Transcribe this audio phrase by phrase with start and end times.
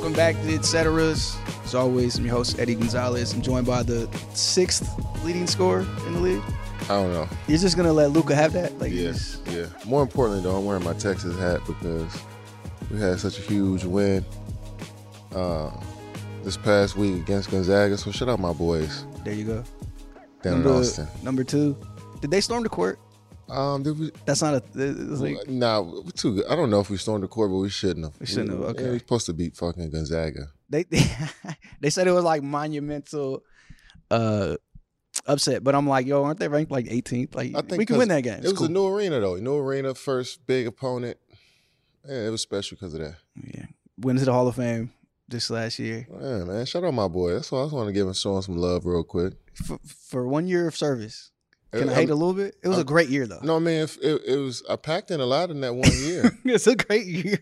[0.00, 1.36] Welcome back to Etceteras.
[1.62, 3.34] As always, I'm your host, Eddie Gonzalez.
[3.34, 4.90] I'm joined by the sixth
[5.22, 6.42] leading scorer in the league.
[6.84, 7.28] I don't know.
[7.46, 8.78] You're just gonna let Luka have that?
[8.78, 9.66] Like Yes, yeah.
[9.84, 12.18] More importantly, though, I'm wearing my Texas hat because
[12.90, 14.24] we had such a huge win
[15.34, 15.70] uh,
[16.44, 17.98] this past week against Gonzaga.
[17.98, 19.64] So shout out my boys there you go.
[20.42, 21.08] down number, in Austin.
[21.22, 21.76] Number two.
[22.22, 22.98] Did they storm the court?
[23.50, 24.10] Um, did we?
[24.24, 26.46] That's not a it's like Nah, we're too good.
[26.48, 28.14] I don't know if we stormed the court, but we shouldn't have.
[28.20, 28.90] We shouldn't have, Yeah, okay.
[28.90, 30.48] we supposed to beat fucking Gonzaga.
[30.68, 30.84] they
[31.80, 33.42] they said it was like monumental
[34.10, 34.56] uh
[35.26, 37.34] upset, but I'm like, yo, aren't they ranked like 18th?
[37.34, 38.38] Like I think we can win that game.
[38.38, 38.66] It was cool.
[38.66, 39.36] a new arena though.
[39.36, 41.18] New arena, first big opponent.
[42.08, 43.16] Yeah, it was special because of that.
[43.36, 43.66] yeah.
[43.98, 44.90] Went into the Hall of Fame
[45.28, 46.06] this last year.
[46.10, 46.64] Yeah, man.
[46.64, 47.34] Shout out my boy.
[47.34, 49.34] That's why I just want to give him some love real quick.
[49.54, 51.29] For, for one year of service.
[51.72, 52.56] Can I I'm- hate a little bit?
[52.62, 53.40] It was a I'm- great year though.
[53.42, 53.84] No, man.
[53.84, 54.62] It, it, it was.
[54.68, 56.30] I packed in a lot in that one year.
[56.44, 57.38] it's a great year.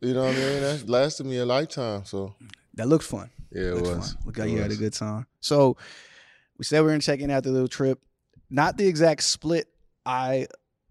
[0.00, 0.60] you know what I mean?
[0.62, 2.04] That lasted me a lifetime.
[2.04, 2.34] So
[2.74, 3.30] that looked fun.
[3.50, 4.12] yeah, it Looked was.
[4.14, 4.22] fun.
[4.26, 5.26] Look how It you had a good time.
[5.40, 5.76] So
[6.58, 7.00] we said we were in
[7.30, 8.00] after the little trip.
[8.48, 9.66] Not the exact split
[10.04, 10.46] I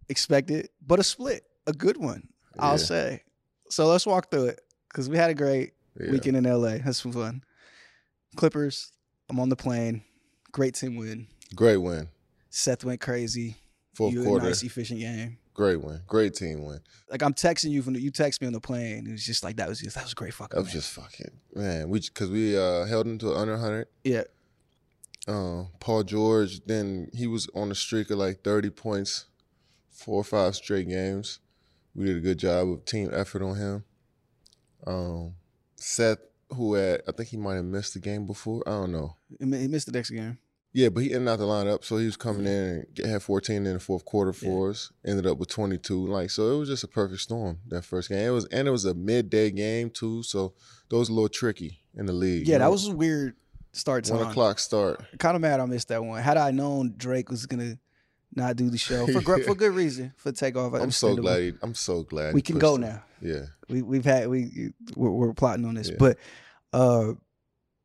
[0.10, 3.24] expected, but a split, a good one, I'll say.
[3.70, 6.12] So let's walk through it because we had a great yeah.
[6.12, 6.78] weekend in LA.
[6.80, 7.44] Had some fun.
[8.36, 8.92] Clippers.
[9.30, 10.04] I'm on the plane.
[10.52, 11.28] Great team win.
[11.56, 12.10] Great win.
[12.52, 13.56] Seth went crazy.
[13.96, 14.46] Fourth you quarter.
[14.46, 15.38] a nice efficient game.
[15.54, 16.02] Great win.
[16.06, 16.80] Great team win.
[17.10, 19.08] Like I'm texting you from the, you text me on the plane.
[19.08, 20.56] It was just like that was just that was a great fucking.
[20.56, 20.82] That was win.
[20.82, 21.90] just fucking man.
[21.90, 23.88] We because we uh, held him to under hundred.
[24.04, 24.24] yeah.
[25.28, 26.64] Uh, Paul George.
[26.66, 29.26] Then he was on a streak of like thirty points,
[29.90, 31.40] four or five straight games.
[31.94, 33.84] We did a good job of team effort on him.
[34.88, 35.36] Um,
[35.76, 38.64] Seth, who had I think he might have missed the game before.
[38.66, 39.16] I don't know.
[39.40, 40.38] He missed the next game.
[40.74, 43.58] Yeah, but he ended out the lineup, so he was coming in and had 14
[43.66, 44.90] in the fourth quarter for us.
[45.06, 46.08] Ended up with 22.
[46.08, 48.26] Like, so it was just a perfect storm that first game.
[48.26, 50.54] It was, and it was a midday game too, so
[50.90, 52.48] those a little tricky in the league.
[52.48, 52.72] Yeah, you that know?
[52.72, 53.36] was a weird
[53.74, 54.20] start time.
[54.20, 55.04] one o'clock start.
[55.20, 56.22] Kind of mad I missed that one.
[56.22, 57.78] Had I known Drake was gonna
[58.34, 59.44] not do the show for Yeah.
[59.46, 61.42] for good reason for takeoff, I'm so glad.
[61.42, 63.04] He, I'm so glad we can go now.
[63.22, 65.96] Yeah, We we've had we we're, we're plotting on this, Yeah.
[66.00, 66.18] but
[66.72, 67.14] uh,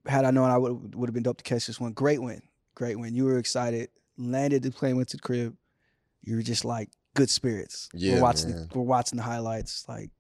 [0.07, 1.93] had I known, I would would have been dope to catch this one.
[1.93, 2.43] Great win,
[2.77, 3.15] great win.
[3.17, 3.89] You were excited.
[4.17, 5.57] Landed the plane, went to the crib.
[6.23, 7.89] You were just like good spirits.
[7.93, 8.51] Yeah, we're watching.
[8.51, 8.69] man.
[8.73, 9.85] The, we're watching the highlights.
[9.89, 10.11] Like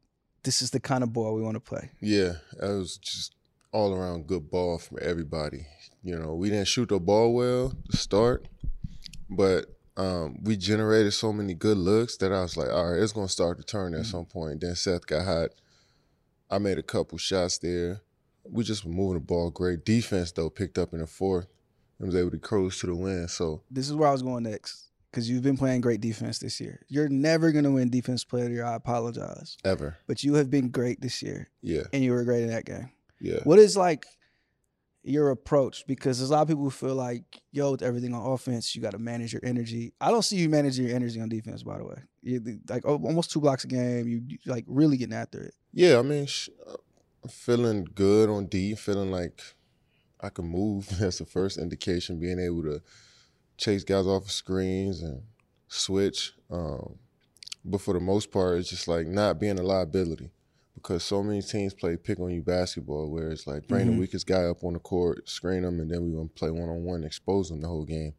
[0.43, 1.91] this is the kind of ball we want to play.
[2.01, 2.33] yeah.
[2.61, 3.35] It was just
[3.73, 5.67] all around good ball from everybody.
[6.03, 8.47] You know, we didn't shoot the ball well to start,
[9.29, 13.13] but um, we generated so many good looks that I was like, all right, it's
[13.13, 14.07] gonna start to turn at Mhm.
[14.11, 14.61] some point.
[14.61, 15.51] Then Seth got hot.
[16.51, 18.03] I made a couple shots there.
[18.49, 19.85] We just were moving the ball great.
[19.85, 21.47] Defense though picked up in the fourth
[21.99, 23.29] and was able to cruise to the win.
[23.29, 26.61] So This is where I was going next because you've been playing great defense this
[26.61, 26.81] year.
[26.89, 28.65] You're never gonna win defense player of the year.
[28.65, 32.43] I apologize, ever, but you have been great this year, yeah, and you were great
[32.43, 32.91] in that game.
[33.21, 33.41] yeah.
[33.45, 34.05] What is like
[35.03, 35.87] your approach?
[35.87, 38.83] Because there's a lot of people who feel like, yo, with everything on offense, you
[38.83, 39.93] got to manage your energy.
[40.01, 41.63] I don't see you managing your energy on defense.
[41.63, 44.09] By the way, you like almost two blocks a game.
[44.09, 45.55] You, you like really getting after it.
[45.73, 46.49] Yeah, I mean, sh-
[47.23, 49.41] I'm feeling good on D, feeling like
[50.21, 50.89] I can move.
[50.99, 52.83] That's the first indication, being able to
[53.57, 55.23] chase guys off of screens and
[55.69, 56.33] switch.
[56.51, 56.99] Um,
[57.65, 60.31] but for the most part, it's just like not being a liability
[60.75, 63.93] because so many teams play pick on you basketball where it's like bring Mhm.
[63.93, 66.51] the weakest guy up on the court, screen them, and then we want to play
[66.51, 68.15] one on one, expose them the whole game.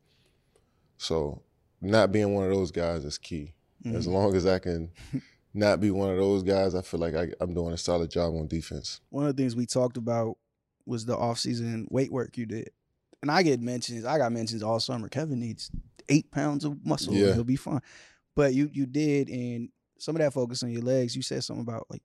[0.98, 1.42] So
[1.82, 3.54] not being one of those guys is key.
[3.86, 4.12] As Mhm.
[4.14, 4.92] long as I can
[5.54, 8.36] not be one of those guys, I feel like I, I'm doing a solid job
[8.36, 9.00] on defense.
[9.10, 10.38] One of the things we talked about
[10.88, 12.70] was the offseason weight work you did.
[13.22, 14.06] And I get mentions.
[14.06, 15.10] I got mentions all summer.
[15.10, 15.70] Kevin needs
[16.10, 17.14] eight pounds of muscle.
[17.14, 17.34] Yeah.
[17.34, 17.82] He'll be fine.
[18.36, 21.16] But you you did, and some of that focus on your legs.
[21.16, 22.04] You said something about like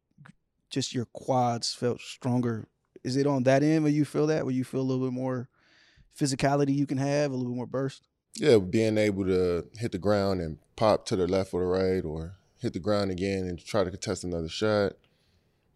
[0.70, 2.66] just your quads felt stronger.
[3.04, 4.44] Is it on that end where you feel that?
[4.44, 5.48] Where you feel a little bit more
[6.18, 8.08] physicality you can have, a little bit more burst?
[8.36, 12.04] Yeah, being able to hit the ground and pop to the left or the right,
[12.04, 14.92] or hit the ground again and try to contest another shot.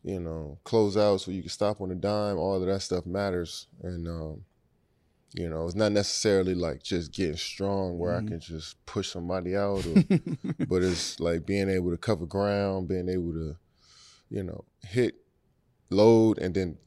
[0.06, 2.38] You know, close out so you can stop on a dime.
[2.38, 4.44] All of that stuff matters, and um,
[5.34, 8.24] you know, it's not necessarily like just getting strong where Mhm.
[8.24, 10.04] I can just push somebody out, or,
[10.68, 13.56] but it's like being able to cover ground, being able to,
[14.30, 15.16] you know, hit,
[15.90, 16.78] load, and then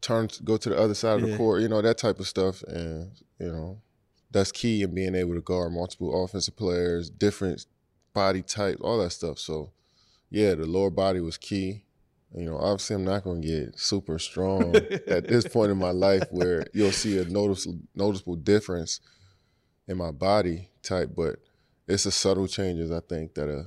[0.00, 1.32] turn go to the other side of Yeah.
[1.32, 1.62] the court.
[1.62, 3.10] You know that type of stuff, and
[3.40, 3.80] you know,
[4.30, 7.66] that's key in being able to guard multiple offensive players, different
[8.14, 9.40] body types, all that stuff.
[9.40, 9.72] So,
[10.30, 11.84] yeah, the lower body was key.
[12.34, 14.74] You know, obviously, I'm not going to get super strong
[15.06, 19.00] at this point in my life where you'll see a noticeable noticeable difference
[19.86, 21.36] in my body type, but
[21.86, 23.62] it's the subtle changes I think that uh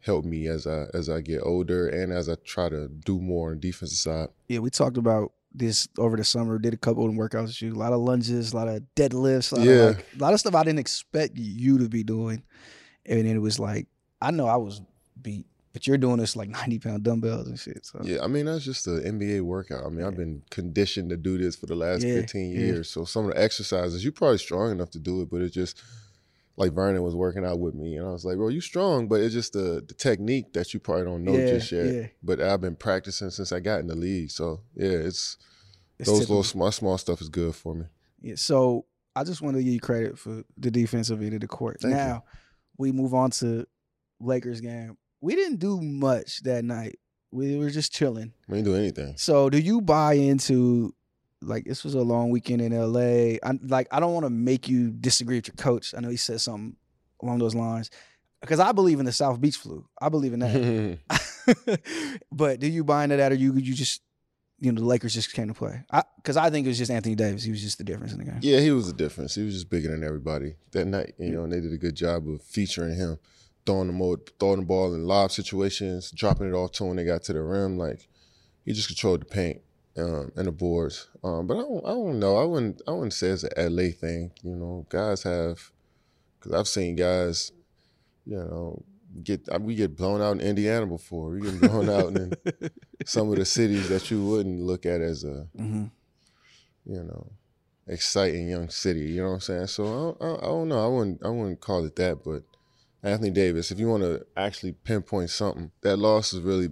[0.00, 3.50] help me as I as I get older and as I try to do more
[3.50, 4.28] on the defensive side.
[4.48, 6.58] Yeah, we talked about this over the summer.
[6.58, 7.74] Did a couple of workouts with you.
[7.74, 9.72] A lot of lunges, a lot of deadlifts, a lot, Yeah.
[9.72, 12.42] of, like, a lot of stuff I didn't expect you to be doing.
[13.06, 13.86] And then it was like,
[14.22, 14.80] I know I was
[15.20, 17.86] beat, but you're doing this like 90 pound dumbbells and shit.
[17.86, 19.84] So Yeah, I mean that's just the NBA workout.
[19.86, 22.58] I mean, I've been conditioned to do this for the last Yeah, 15 yeah.
[22.58, 22.90] years.
[22.90, 25.80] So some of the exercises, you're probably strong enough to do it, but it's just
[26.56, 29.20] like Vernon was working out with me, and I was like, "Bro, you strong, but
[29.20, 32.06] it's just the the technique that you probably don't know Yeah, just yet." yeah.
[32.22, 35.38] But I've been practicing since I got in the league, so yeah, it's,
[35.98, 36.36] it's those typical.
[36.36, 37.86] little small small stuff is good for me.
[38.20, 38.84] Yeah, so
[39.16, 41.80] I just want to give you credit for the defensive end of the court.
[41.80, 41.96] Thank you.
[41.96, 42.24] now
[42.76, 43.66] we move on to
[44.20, 44.98] Lakers game.
[45.20, 46.98] We didn't do much that night.
[47.30, 48.32] We were just chilling.
[48.48, 49.14] We didn't do anything.
[49.16, 50.94] So do you buy into
[51.42, 53.38] like this was a long weekend in LA?
[53.42, 55.94] I like I don't want to make you disagree with your coach.
[55.96, 56.76] I know he said something
[57.22, 57.90] along those lines.
[58.40, 59.86] Because I believe in the South Beach flu.
[60.00, 60.98] I believe in that.
[62.32, 64.00] but do you buy into that or you you just
[64.58, 65.82] you know the Lakers just came to play?
[66.16, 67.42] Because I, think it was just Anthony Davis.
[67.42, 68.38] He was just the difference in the game.
[68.40, 69.34] Yeah, he was the difference.
[69.34, 71.94] He was just bigger than everybody that night, you know, and they did a good
[71.94, 73.18] job of featuring him,
[73.66, 77.04] throwing the mo- throwing the ball in live situations, dropping it off to when they
[77.04, 77.78] got to the rim.
[77.78, 78.08] Like
[78.64, 79.60] he just controlled the paint
[79.96, 81.08] um, and the boards.
[81.22, 82.36] Um, but I don't, I don't know.
[82.36, 84.32] I wouldn't, I wouldn't say it's an LA thing.
[84.42, 85.72] You know, guys have,
[86.38, 87.52] because I've seen guys,
[88.24, 88.82] you know,
[89.22, 91.30] get we get blown out in Indiana before.
[91.30, 92.36] We get blown out in
[93.04, 95.86] some of the cities that you wouldn't look at as a hmm
[96.86, 97.32] you know,
[97.86, 99.00] exciting young city.
[99.00, 99.66] You know what I'm saying?
[99.68, 100.84] So I I, I don't know.
[100.84, 102.42] I wouldn't I wouldn't call it that, but
[103.02, 103.70] Anthony Davis.
[103.70, 106.70] If you want to actually pinpoint something, that loss is really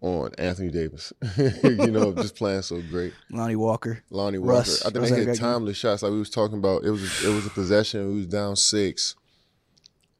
[0.00, 1.12] on Anthony Davis.
[1.36, 3.12] you know, just playing so great.
[3.30, 4.02] Lonnie Walker.
[4.10, 4.52] Lonnie Walker.
[4.52, 6.02] Russ, I think was they hit timely shots.
[6.02, 8.08] Like we was talking about, it was it was a possession.
[8.08, 9.14] We was down six.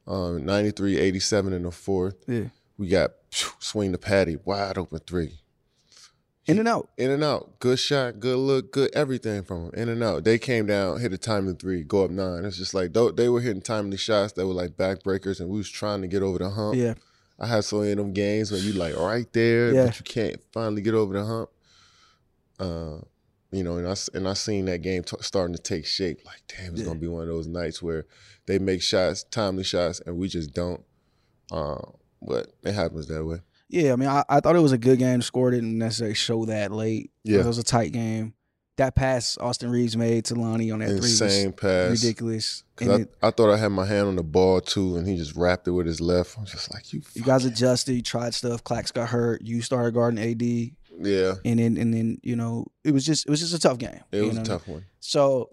[0.06, 2.16] Um, 93-87 in the fourth.
[2.26, 2.44] Yeah.
[2.78, 5.40] We got phew, swing the patty, wide open three.
[6.48, 6.88] In and out.
[6.96, 7.60] In and out.
[7.60, 9.70] Good shot, good look, good everything from him.
[9.74, 10.24] In and out.
[10.24, 12.44] They came down, hit a timely three, go up nine.
[12.46, 15.68] It's just like they were hitting timely shots that were like backbreakers, and we was
[15.70, 16.76] trying to get over the hump.
[16.76, 16.94] Yeah.
[17.38, 19.84] I had so many of them games where you like right there, Yeah.
[19.86, 21.50] but you can't finally get over the hump.
[22.58, 22.98] Uh,
[23.52, 26.24] you know, and I and I seen that game t- starting to take shape.
[26.24, 26.86] Like, damn, it's Yeah.
[26.88, 28.06] gonna be one of those nights where
[28.46, 30.82] they make shots, timely shots, and we just don't.
[31.52, 31.80] Uh,
[32.20, 33.40] but it happens that way.
[33.68, 35.20] Yeah, I mean, I, I thought it was a good game.
[35.22, 37.10] Score didn't necessarily show that late.
[37.24, 37.40] Yeah.
[37.40, 38.34] It was a tight game.
[38.76, 41.90] That pass Austin Reaves made to Lonnie on that Insane three pass.
[41.90, 42.62] ridiculous.
[42.76, 45.06] Cause And I, it, I thought I had my hand on the ball too, and
[45.06, 46.38] he just wrapped it with his left.
[46.38, 47.02] I'm just like, you.
[47.14, 47.94] you guys adjusted.
[47.94, 48.62] You tried stuff.
[48.62, 49.42] Clax got hurt.
[49.42, 50.42] You started guarding AD,
[51.04, 53.78] Yeah, and then and then you know it was just it was just a tough
[53.78, 54.00] game.
[54.12, 54.84] it was a tough one.
[55.00, 55.50] So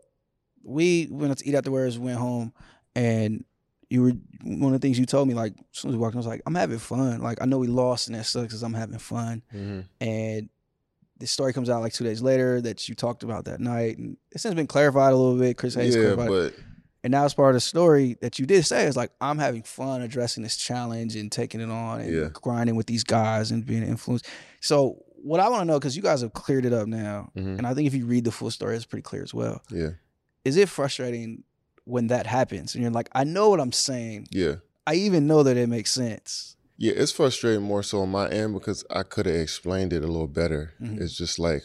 [0.64, 2.54] we went to eat afterwards, went home,
[2.96, 3.44] and
[3.90, 4.12] you were
[4.44, 6.20] one of the things you told me like as soon as we walked in, I
[6.20, 7.22] was like, I'm having fun.
[7.22, 9.44] Like I know we lost and that sucks because I'm having fun.
[9.52, 10.50] hmm And
[11.18, 14.18] this story comes out like two days later that you talked about that night, and
[14.32, 15.58] it's since been clarified a little bit.
[15.58, 16.54] Chris Haynes Yeah, clarified, but
[17.06, 19.64] and now it's part of the story that you did say is like I'm having
[19.64, 22.30] fun addressing this challenge and taking it on and Yeah.
[22.34, 24.24] grinding with these guys and being an influence.
[24.60, 27.58] So what I want to know because you guys have cleared it up now, mhm,
[27.60, 29.92] and I think if you read the full story, it's pretty clear as well yeah,
[30.44, 31.45] is it frustrating
[31.86, 34.56] when that happens and you're like i know what i'm saying yeah.
[34.86, 38.54] i even know that it makes sense Yeah, it's frustrating more so on my end
[38.54, 40.74] because I could have explained it a little better.
[40.82, 41.00] Mhm.
[41.00, 41.63] It's just like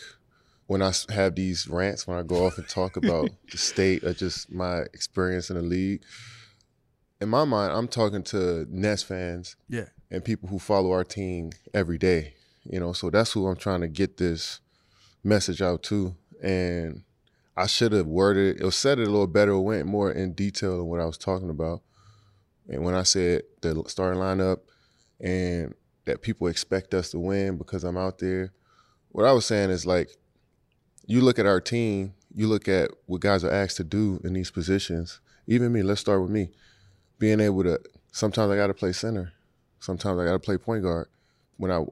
[0.68, 4.14] when I have these rants, when I go off and talk about the state or
[4.14, 6.02] just my experience in the league.
[7.20, 11.50] In my mind, I'm talking to Nets fans yeah and people who follow our team
[11.74, 12.34] every day.
[12.64, 14.60] You know, so that's who I'm trying to get this
[15.24, 16.14] message out to.
[16.40, 17.02] And
[17.60, 20.78] I should have worded it, or said it a little better, went more in detail
[20.78, 21.82] than what I was talking about.
[22.70, 24.60] And when I said the starting lineup
[25.20, 25.74] and
[26.06, 28.54] that people expect us to win because I'm out there,
[29.10, 30.08] what I was saying is like,
[31.04, 34.32] you look at our team, you look at what guys are asked to do in
[34.32, 35.20] these positions.
[35.46, 36.52] Even me, let's start with me.
[37.18, 37.78] Being able to,
[38.10, 39.34] sometimes I got to play center.
[39.80, 41.08] Sometimes I got to play point guard.
[41.58, 41.84] When I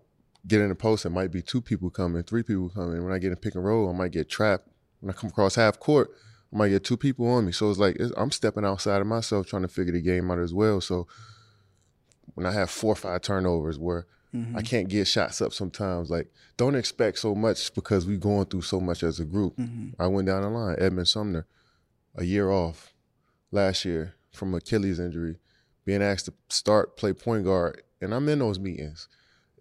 [0.47, 3.05] get in the post, it might be two people coming, three people coming.
[3.05, 4.67] When I get in pick and roll, I might get trapped.
[5.01, 6.11] When I come across half court,
[6.53, 7.53] I might get two people on me.
[7.53, 10.39] So it's like it's, I'm stepping outside of myself trying to figure the game out
[10.39, 10.81] as well.
[10.81, 11.07] So
[12.35, 14.57] when I have four or five turnovers where Mhm.
[14.57, 18.61] I can't get shots up sometimes, like don't expect so much because we're going through
[18.63, 19.57] so much as a group.
[19.57, 19.95] Mhm.
[19.99, 20.77] I went down the line.
[20.79, 21.47] Edmond Sumner,
[22.15, 22.93] a year off
[23.51, 25.39] last year from Achilles injury,
[25.87, 29.09] being asked to start play point guard, and I'm in those meetings.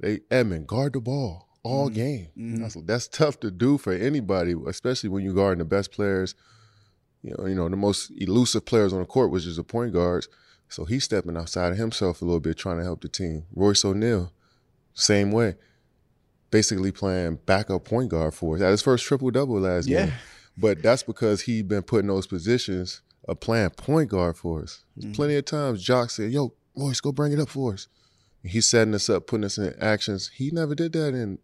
[0.02, 1.94] They Edmond guard the ball all Mhm.
[1.94, 2.28] game.
[2.38, 2.60] Mhm.
[2.60, 6.36] That's that's tough to do for anybody, especially when you're guarding the best players.
[7.24, 9.94] You know, you know the most elusive players on the court, which is the point
[9.94, 10.28] guards.
[10.70, 13.44] So he's stepping outside of himself a little bit, trying to help the team.
[13.56, 14.32] Royce O'Neal,
[14.94, 15.56] same way,
[16.52, 18.62] basically playing backup point guard for us.
[18.62, 20.06] At his first triple double last Yeah.
[20.08, 20.16] game.
[20.58, 24.84] But that's because he been put in those positions of playing point guard for us.
[25.00, 25.14] Mhm.
[25.16, 27.88] Plenty of times Jock said, Yo, Royce, go bring it up for us.
[28.44, 30.30] He's setting us up, putting us in actions.
[30.36, 31.40] He never did that in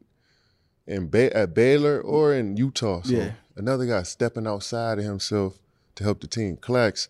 [0.88, 3.02] in ba- at Baylor or in Utah.
[3.04, 3.32] So Yeah.
[3.56, 5.60] another guy stepping outside of himself
[5.96, 6.58] to help the team.
[6.58, 7.08] Clax,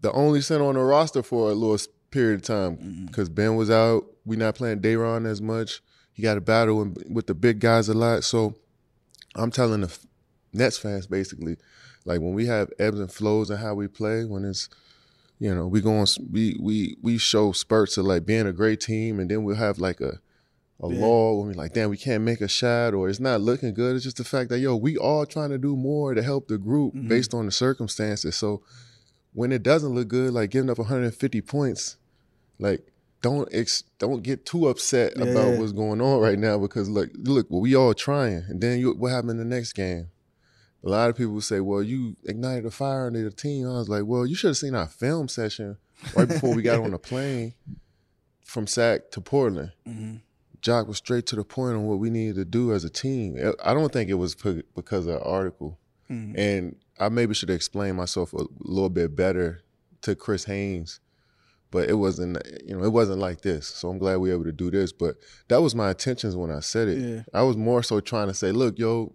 [0.00, 1.78] the only center on the roster for a little
[2.10, 3.06] period of time mm-hmm.
[3.06, 4.06] because Ben was out.
[4.24, 5.82] We not playing Day'Ron as much.
[6.12, 8.22] He got to battle with the big guys a lot.
[8.22, 8.54] So
[9.34, 9.98] I'm telling the
[10.52, 11.56] Nets fans basically,
[12.04, 14.68] like when we have ebbs and flows in how we play, when it's
[15.40, 18.80] you know we go on we we we show spurts of like being a great
[18.80, 20.20] team, and then we'll have like a
[20.82, 21.00] a Yeah.
[21.00, 23.94] lull when we like damn we can't make a shot or it's not looking good.
[23.96, 26.58] It's just the fact that yo we all trying to do more to help the
[26.58, 27.08] group Mhm.
[27.08, 28.34] based on the circumstances.
[28.36, 28.62] So
[29.32, 31.96] when it doesn't look good, like giving up 150 points,
[32.58, 32.90] like
[33.22, 35.24] don't ex- don't get too upset Yeah.
[35.24, 38.78] about what's going on right now because look look well, we all trying, and then
[38.80, 40.08] you, what happened in the next game?
[40.82, 43.88] A lot of people say, "Well, you ignited a fire under the team." I was
[43.88, 45.78] like, "Well, you should have seen our film session
[46.14, 47.54] right before we got on the plane
[48.44, 50.20] from Sac to Portland." Mhm.
[50.64, 53.36] Jock was straight to the point on what we needed to do as a team.
[53.62, 55.78] I don't think it was because of the article.
[56.10, 56.38] Mhm.
[56.38, 59.60] And I maybe should explain myself a little bit better
[60.00, 61.00] to Chris Haynes,
[61.70, 63.66] but it wasn't, you know, it wasn't like this.
[63.66, 64.90] So I'm glad we were able to do this.
[64.90, 65.16] But
[65.48, 66.98] that was my intentions when I said it.
[66.98, 67.22] Yeah.
[67.34, 69.14] I was more so trying to say, look, yo,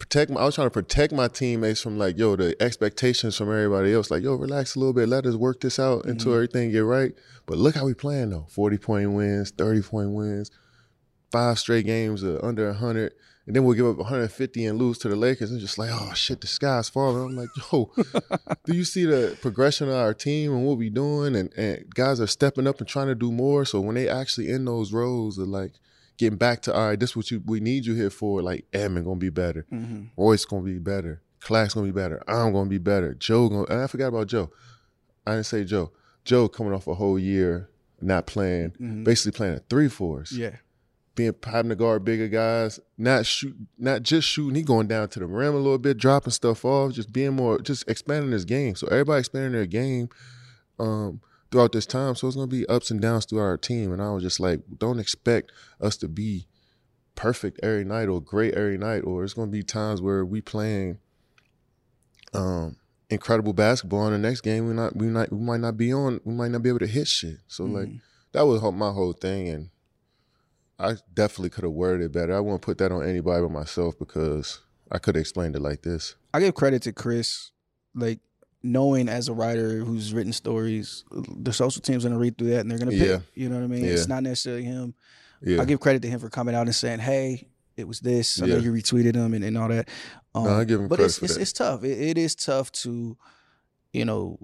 [0.00, 3.48] protect my, I was trying to protect my teammates from like, yo, the expectations from
[3.50, 4.10] everybody else.
[4.10, 5.08] Like, yo, relax a little bit.
[5.08, 6.34] Let us work this out until Mhm.
[6.36, 7.12] everything get right.
[7.46, 8.46] But look how we playing though.
[8.48, 10.50] 40 point wins, 30 point wins,
[11.30, 13.12] five straight games of under 100.
[13.46, 15.50] And then we'll give up 150 and lose to the Lakers.
[15.50, 17.22] And just like, oh shit, the sky's falling.
[17.24, 17.90] I'm like, yo,
[18.64, 21.34] do you see the progression of our team and what we doing?
[21.36, 23.64] And, and guys are stepping up and trying to do more.
[23.64, 25.72] So when they actually in those roles of like
[26.20, 28.66] getting back to, all right, this is what you we need you here for, like
[28.72, 29.66] Edmond gonna be better.
[29.72, 30.10] Mhm.
[30.16, 31.22] Royce gonna be better.
[31.40, 32.22] Clax gonna be better.
[32.28, 33.14] I'm gonna be better.
[33.14, 34.50] Joe gonna I forgot about Joe.
[35.26, 35.90] I didn't say Joe.
[36.24, 37.68] Joe coming off a whole year
[38.02, 39.04] not playing, Mhm.
[39.04, 40.56] basically playing a three for us Yeah.
[41.16, 44.54] being having to guard bigger guys, not shoot, not just shooting.
[44.54, 47.58] He going down to the rim a little bit, dropping stuff off, just being more,
[47.60, 48.74] just expanding his game.
[48.74, 50.08] So everybody expanding their game
[50.78, 52.14] um, throughout this time.
[52.14, 53.92] So it's gonna be ups and downs through our team.
[53.92, 56.46] And I was just like, don't expect us to be
[57.16, 60.98] perfect every night or great every night, or it's gonna be times where we playing
[62.32, 62.76] um
[63.08, 66.20] incredible basketball and the next game we not we not we might not be on
[66.24, 67.38] we might not be able to hit shit.
[67.48, 68.00] So like Mhm.
[68.32, 69.70] that was my whole thing and
[70.78, 72.34] I definitely could have worded it better.
[72.34, 75.82] I won't put that on anybody but myself because I could have explained it like
[75.82, 76.14] this.
[76.32, 77.50] I give credit to Chris,
[77.94, 78.20] like
[78.62, 81.04] knowing as a writer who's written stories,
[81.38, 83.08] the social team's gonna read through that and they're gonna pick.
[83.08, 83.20] Yeah.
[83.34, 83.84] You know what I mean?
[83.84, 84.94] It's not necessarily him.
[85.42, 85.62] Yeah.
[85.62, 88.46] I give credit to him for coming out and saying, "Hey, it was this." I
[88.46, 88.60] know Yeah.
[88.62, 89.88] you retweeted him and, and all that.
[90.34, 91.82] Um, No, I give him but credit it's it's, it's tough.
[91.84, 93.16] It, it is tough to,
[93.94, 94.38] you know,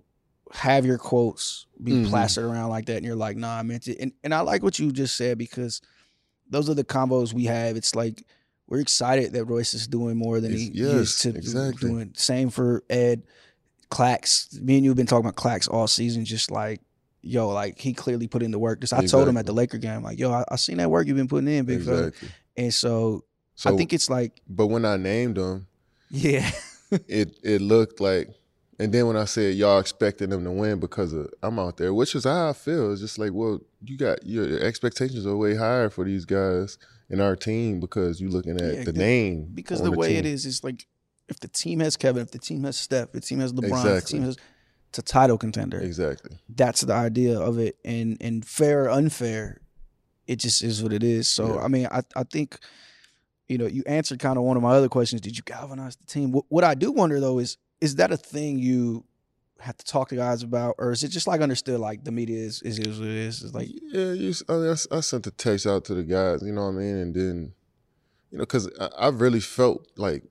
[0.53, 2.09] have your quotes be Mhm.
[2.09, 4.63] plastered around like that, and you're like, "Nah, I meant it." And and I like
[4.63, 5.83] what you just said because
[6.49, 7.77] those are the combos we have.
[7.77, 8.25] It's like
[8.69, 11.91] we're excited that Royce is doing more than he It's- used to exactly.
[11.91, 12.13] doing.
[12.17, 13.23] Same for Ed,
[13.91, 14.61] Clax.
[14.61, 16.25] Me and you have been talking about Clax all season.
[16.25, 16.81] Just like,
[17.23, 18.81] yo, like he clearly put in the work.
[18.81, 21.07] Just I told him at the Laker game, like, yo, I, I seen that work
[21.07, 22.09] you've been putting in, big fella.
[22.09, 22.29] exactly.
[22.57, 23.25] And so,
[23.55, 25.67] So, I think it's like, but when I named him,
[26.11, 26.51] yeah,
[27.09, 28.29] it it looked like,
[28.79, 31.93] and then when I said y'all expecting them to win because of I'm out there,
[31.95, 32.93] which is how I feel.
[32.93, 36.79] It's just like, well, you got your expectations are way higher for these guys
[37.11, 39.51] in our team because you're looking at Yeah, the the- name.
[39.55, 40.33] because on the way it team.
[40.33, 40.87] is is like,
[41.29, 43.97] if the team has Kevin, if the team has Steph, if the team has LeBron,
[43.97, 44.37] if the team has,
[44.89, 45.81] it's a title contender.
[45.81, 46.39] Exactly.
[46.49, 49.61] That's the idea of it, and and fair or unfair,
[50.27, 51.29] it just is what it is.
[51.29, 51.63] So Yeah.
[51.63, 52.59] I mean, I I think.
[53.49, 55.21] You know, you answered kind of one of my other questions.
[55.21, 56.33] Did you galvanize the team?
[56.33, 59.05] What, what I do wonder though is, is that a thing you
[59.61, 61.79] have to talk to guys about, or is it just like understood?
[61.79, 63.45] Like the media is is, is what it is.
[63.45, 66.43] It's like yeah, you, I, mean, I I sent the text out to the guys,
[66.43, 67.53] you know what I mean, and then,
[68.33, 70.25] you know, because I, I really felt like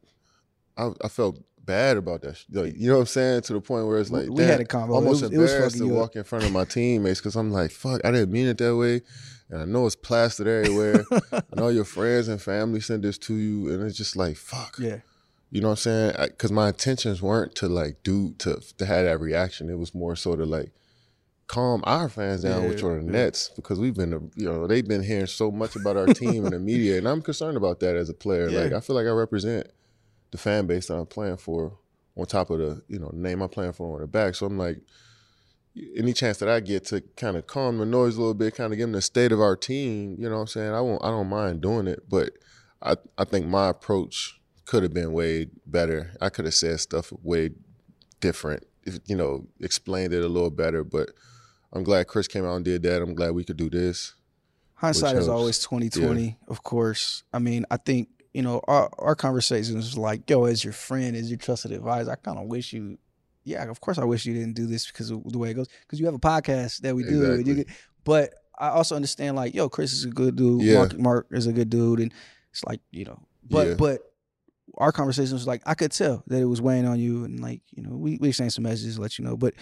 [0.78, 2.38] I, I felt bad about that.
[2.38, 3.42] sh- Like, you know what I'm saying?
[3.44, 4.96] To the point where it's like, we had a combo.
[4.96, 5.98] almost it was, it was embarrassed to you up.
[5.98, 8.76] walk in front of my teammates because I'm like, fuck, I didn't mean it that
[8.76, 9.02] way,
[9.50, 11.06] and I know it's plastered everywhere.
[11.32, 14.78] I know your friends and family sent this to you, and it's just like, fuck.
[14.80, 15.00] yeah,
[15.50, 16.14] You know what I'm saying?
[16.30, 19.70] Because my intentions weren't to like do to to have that reaction.
[19.70, 20.72] It was more sort of like
[21.48, 23.12] calm our fans down, Yeah, which are the yeah.
[23.12, 26.52] Nets, because we've been you know they've been hearing so much about our team in
[26.52, 28.50] the media, and I'm concerned about that as a player.
[28.52, 29.68] Like I feel like I represent
[30.36, 31.78] the fan base that I'm playing for,
[32.18, 34.36] on top of the you know name I'm playing for on the back.
[34.36, 34.82] So I'm like,
[35.98, 38.72] any chance that I get to kind of calm the noise a little bit, kind
[38.72, 40.74] of give them the state of our team, you know what I'm saying?
[40.74, 42.32] I won't I don't mind doing it, but
[42.82, 46.14] I I think my approach could have been way better.
[46.22, 47.52] I could have said stuff way
[48.20, 51.12] different, if, you know, explained it a little better, but
[51.74, 53.02] I'm glad Chris came out and did that.
[53.02, 54.16] I'm glad we could do this.
[54.76, 57.24] Hindsight is always twenty twenty, of course.
[57.34, 61.16] I mean, I think you know our our conversations is like, yo, as your friend,
[61.16, 62.98] as your trusted advisor, I kind of wish you.
[63.44, 65.68] Yeah, of course, I wish you didn't do this because of the way it goes.
[65.82, 67.68] Because you have a podcast that we do, you get-
[68.04, 70.62] but I also understand like, yo, Chris is a good dude.
[70.64, 70.76] Yeah.
[70.80, 72.12] Mark, Mark is a good dude, and
[72.52, 73.74] it's like you know, but Yeah.
[73.76, 74.02] but
[74.78, 77.62] our conversations was like I could tell that it was weighing on you, and like
[77.72, 79.54] you know, we we exchanged some messages, to let you know, but.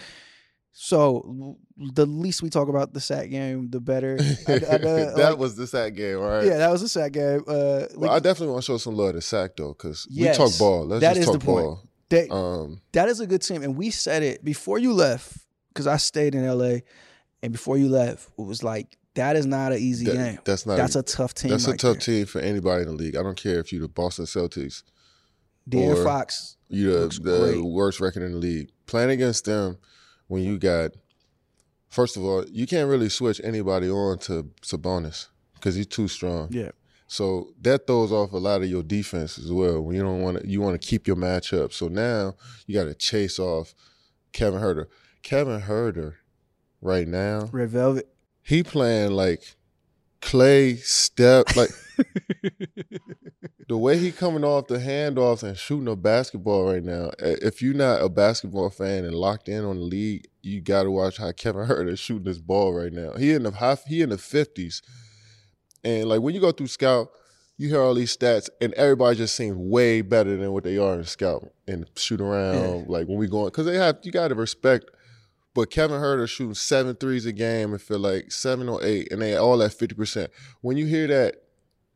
[0.76, 4.18] So the least we talk about the Sac game, the better.
[4.20, 6.46] I- I that like- was the Sac game, right?
[6.46, 7.44] yeah, that was the Sac game.
[7.48, 10.46] Uh, Well, I definitely want to show some love to Sac though, because Yes, we
[10.46, 10.86] talk ball.
[10.88, 11.66] Let's that just is talk the point.
[11.66, 11.84] ball.
[12.10, 15.38] that, Um, that is a good team, and we said it before you left
[15.70, 16.80] because I stayed in LA,
[17.44, 20.40] and before you left, it was like that is not an easy that- game.
[20.44, 20.78] that's not.
[20.78, 21.52] That's a, a tough team.
[21.52, 22.16] that's a tough there.
[22.18, 23.16] team for anybody in the league.
[23.16, 24.82] I don't care if you're the Boston Celtics,
[25.72, 26.58] or- Fox.
[26.72, 28.72] Looks the, the worst record in the league.
[28.88, 29.78] Playing against them
[30.28, 30.92] when you got,
[31.90, 36.48] first of all, you can't really switch anybody on to Sabonis because he's too strong.
[36.52, 36.72] Yeah,
[37.08, 39.82] So that throws off a lot of your defense as well.
[39.82, 41.72] When you don't want to, you want to keep your matchup.
[41.74, 42.36] So now
[42.68, 43.74] you got to chase off
[44.32, 44.88] Kevin Huerter.
[45.22, 46.16] Kevin Huerter,
[46.82, 48.10] right now, Red Velvet.
[48.42, 49.56] he playing like
[50.22, 51.70] Clay step like
[53.68, 57.10] the way he coming off the handoffs and shooting a basketball right now.
[57.20, 60.84] eh, If you're not a basketball fan and locked in on the league, you got
[60.84, 63.14] to watch how Kevin Huerter is shooting this ball right now.
[63.14, 64.82] He in the high, he in the fifties,
[65.84, 67.10] and like when you go through scout,
[67.58, 70.96] you hear all these stats, and everybody just seems way better than what they are
[70.96, 72.56] in scout and shoot around.
[72.56, 72.84] Yeah.
[72.88, 74.86] Like when we going, because they have you got to respect.
[75.56, 79.22] But Kevin Huerter shooting seven threes a game and feel like seven or eight, and
[79.22, 80.32] they all at fifty percent.
[80.62, 81.43] When you hear that,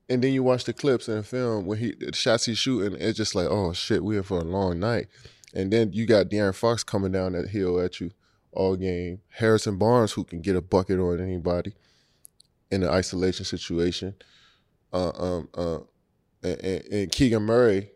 [0.10, 3.00] and then you watch the clips and the film where he the shots he's shooting,
[3.00, 5.08] it's just like, oh shit, we in for a long night.
[5.54, 8.12] And then you got De'Aaron Fox coming down that hill at you
[8.52, 9.22] all game.
[9.30, 11.74] Harrison Barnes who can get a bucket on anybody
[12.72, 14.16] in an isolation situation.
[14.94, 15.80] Uh, um, uh,
[16.44, 17.90] and, and, and Keegan Murray,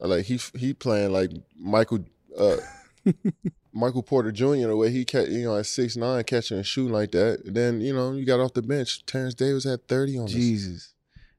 [0.00, 2.04] uh, like he he playing like Michael.
[2.36, 2.56] Uh,
[3.74, 4.68] Michael Porter Jr.
[4.68, 7.42] the way he catch, you know, at six nine catching and shooting like that.
[7.46, 9.04] And then you know you got off the bench.
[9.06, 10.28] Terence Davis had thirty on
[10.74, 10.91] us.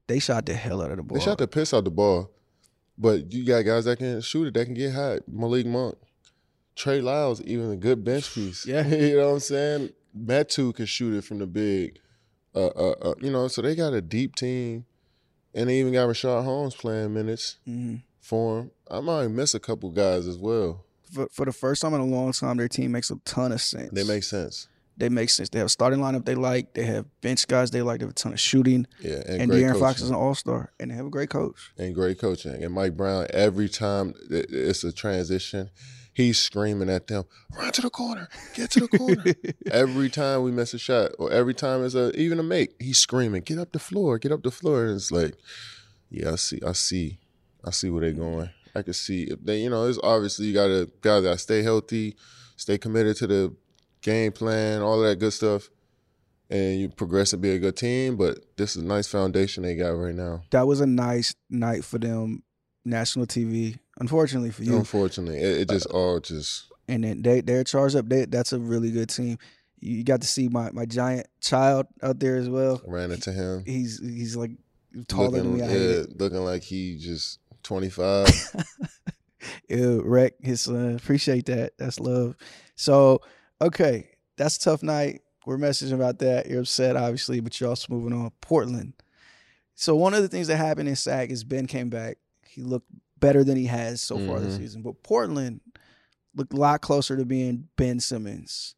[0.06, 1.18] They shot the hell out of the ball.
[1.18, 2.30] They shot the piss out the ball,
[2.98, 5.20] but you got guys that can shoot it, that can get hot.
[5.26, 5.96] Malik Monk,
[6.76, 8.66] Trey Lyles, even a good bench piece.
[8.66, 8.86] Yeah.
[8.88, 9.90] you know what I'm saying.
[10.16, 11.98] Metu can shoot it from the big.
[12.54, 14.84] Uh, uh, uh, you know, so they got a deep team,
[15.54, 18.02] and they even got Richaun Holmes playing minutes Mhm.
[18.20, 18.70] for him.
[18.90, 20.84] I might miss a couple guys as well.
[21.12, 23.60] For, for the first time in a long time, their team makes a ton of
[23.60, 23.90] sense.
[23.92, 24.68] They make sense.
[24.96, 25.48] They make sense.
[25.48, 26.74] They have a starting lineup they like.
[26.74, 28.00] They have bench guys they like.
[28.00, 28.86] They have a ton of shooting.
[29.00, 31.72] Yeah, and, And, De'Aaron Fox is an all star, and they have a great coach.
[31.76, 32.62] and great coaching.
[32.62, 35.70] And Mike Brown, every time it's a transition,
[36.12, 37.24] he's screaming at them,
[37.58, 39.24] run to the corner, get to the corner.
[39.70, 42.98] every time we miss a shot, or every time it's a even a make, he's
[42.98, 44.86] screaming, get up the floor, get up the floor.
[44.86, 45.34] And it's like,
[46.10, 47.18] yeah, I see, I see,
[47.64, 48.50] I see where they're going.
[48.76, 52.16] I can see if they, you know, it's obviously you gotta guys gotta stay healthy,
[52.56, 53.56] stay committed to the
[54.04, 55.68] game plan, all that good stuff.
[56.50, 59.74] And you progress and be a good team, but this is a nice foundation they
[59.74, 60.42] got right now.
[60.50, 62.44] that was a nice night for them,
[62.84, 63.78] national TV.
[63.98, 67.96] Unfortunately for you, Unfortunately, it, it just uh, all just and then they they're charged
[67.96, 68.08] up.
[68.08, 69.38] They, that's a really good team.
[69.80, 72.82] You got to see my my giant child out there as well.
[72.86, 73.64] ran into him.
[73.66, 74.50] He's he's like
[75.08, 75.60] taller than me.
[75.60, 78.28] Yeah, looking like he just twenty five.
[79.68, 80.94] Ew, wreck his son.
[80.96, 81.72] Appreciate that.
[81.78, 82.36] That's love.
[82.76, 83.20] So,
[83.66, 85.22] okay, that's a tough night.
[85.46, 86.48] We're messaging about that.
[86.48, 88.30] You're upset, obviously, but you're also moving on.
[88.40, 88.94] Portland.
[89.74, 92.18] So one of the things that happened in SAC is Ben came back.
[92.46, 94.58] He looked better than he has so far this Mhm.
[94.58, 94.82] season.
[94.82, 95.60] But Portland
[96.34, 98.74] looked a lot closer to being Ben Simmons.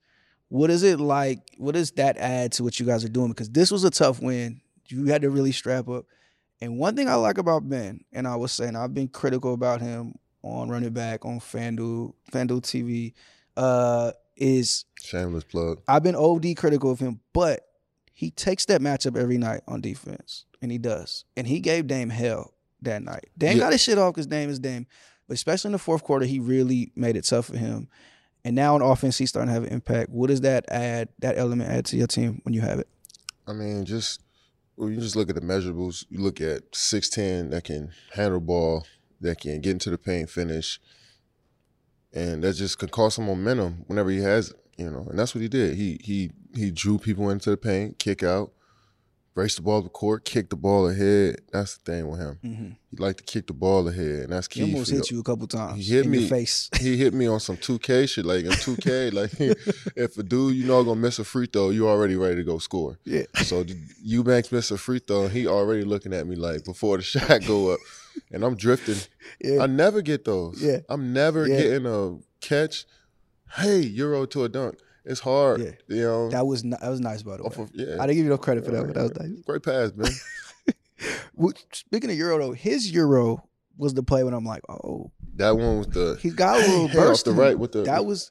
[0.49, 1.41] What is it like?
[1.59, 3.29] What does that add to what you guys are doing?
[3.29, 4.61] Because this was a tough win.
[4.89, 6.07] You had to really strap up.
[6.61, 9.81] And one thing I like about Ben, and I was saying I've been critical about
[9.81, 13.13] him on running back on FanDuel, FanDuel TV,
[13.57, 15.81] uh, is Shameless plug.
[15.89, 17.67] I've been OD critical of him, but
[18.13, 21.25] he takes that matchup every night on defense, and he does.
[21.37, 23.27] And he gave Dame hell that night.
[23.37, 23.65] Dame Yeah.
[23.65, 24.87] got his shit off because Dame is Dame,
[25.29, 27.89] but especially in the fourth quarter, he really made it tough for him.
[28.45, 30.11] And now on offense, he's starting to have an impact.
[30.11, 31.09] What does that add?
[31.19, 32.89] That element add to your team when you have it?
[33.47, 34.21] I mean, just
[34.77, 36.05] well, you just look at the measurables.
[36.11, 38.87] You look at six ten that can handle ball,
[39.21, 40.79] that can get into the paint, finish,
[42.17, 44.57] and that just can cause some momentum whenever he has it.
[44.79, 45.77] you know, and that's what he did.
[45.77, 48.53] He he he drew people into the paint, kick out,
[49.35, 51.43] race the ball to the court, kick the ball ahead.
[51.53, 52.39] That's the thing with him.
[52.43, 52.69] Mm-hmm.
[52.91, 54.65] He like to kick the ball ahead, and that's key.
[54.65, 55.87] He almost hit you a couple times.
[55.87, 56.27] He hit in me.
[56.27, 56.71] face.
[56.81, 59.13] He hit me on some 2K shit, like in 2K.
[59.21, 59.33] like
[59.95, 62.57] if a dude you know gonna miss a free throw, you already ready to go
[62.59, 62.99] score.
[63.05, 63.25] Yeah.
[63.43, 63.65] So
[64.03, 67.45] Eubanks missed a free throw, and he already looking at me like before the shot
[67.47, 67.81] go up,
[68.33, 68.97] and I'm drifting.
[69.41, 69.63] Yeah.
[69.63, 70.63] I never get those.
[70.63, 70.79] Yeah.
[70.89, 71.57] I'm never Yeah.
[71.61, 72.87] getting a catch.
[73.57, 74.79] Hey, euro to a dunk.
[75.05, 75.61] It's hard.
[75.61, 75.71] Yeah.
[75.89, 76.31] You know.
[76.31, 77.51] that was that was nice by the way.
[77.57, 77.97] of- yeah.
[78.01, 79.41] I didn't give you no credit for that, but that was nice.
[79.47, 80.11] Great pass, man.
[81.35, 85.57] Well, Speaking of Euro though, his Euro was the play when I'm like, oh, That
[85.59, 87.27] one was the he got a little burst.
[87.27, 87.83] the right with the.
[87.83, 88.31] that was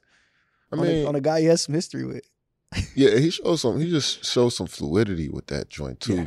[0.72, 2.28] I on, a, mean, on a guy he has some history with.
[2.96, 3.78] yeah, he showed some.
[3.78, 6.26] He just showed some fluidity with that joint too, Yeah.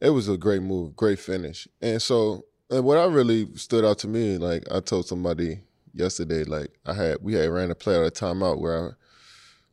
[0.00, 1.68] It was a great move, great finish.
[1.80, 5.60] And so, and what I really stood out to me, like I told somebody
[5.92, 8.90] yesterday, like I had we had ran a play at a timeout where I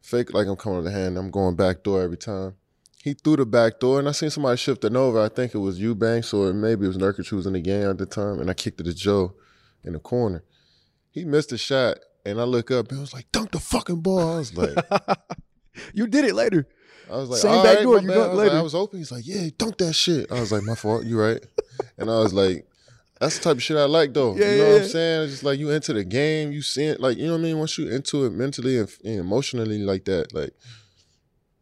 [0.02, 2.56] fake like I'm coming to the hand, I'm going back door every time.
[3.04, 5.22] He threw the back door, and I seen somebody shifting over.
[5.22, 7.90] I think it was Eubanks or maybe it was Nurkic who was in the game
[7.90, 9.34] at the time, and I kicked it to Joe
[9.84, 10.44] in the corner.
[11.10, 14.02] He missed a shot, and I look up and it was like, dunk the fucking
[14.02, 14.34] ball.
[14.34, 14.78] I was like,
[15.94, 16.68] you did it later.
[17.10, 18.14] I was like, Same back right, door, you bad.
[18.14, 18.58] dunk I was, like, later.
[18.58, 19.00] I was open.
[19.00, 20.32] He's like, yeah, dunk that shit.
[20.32, 21.06] I was like, my fault.
[21.06, 21.44] You right.
[21.98, 22.68] and I was like,
[23.20, 24.36] that's the type of shit I like though.
[24.36, 24.82] Yeah, you know yeah, what.
[24.84, 25.24] I'm saying?
[25.24, 27.44] It's just like you into the game, you see it, like you know what I
[27.44, 27.58] mean.
[27.58, 30.52] Once you into it mentally and, and emotionally like that, like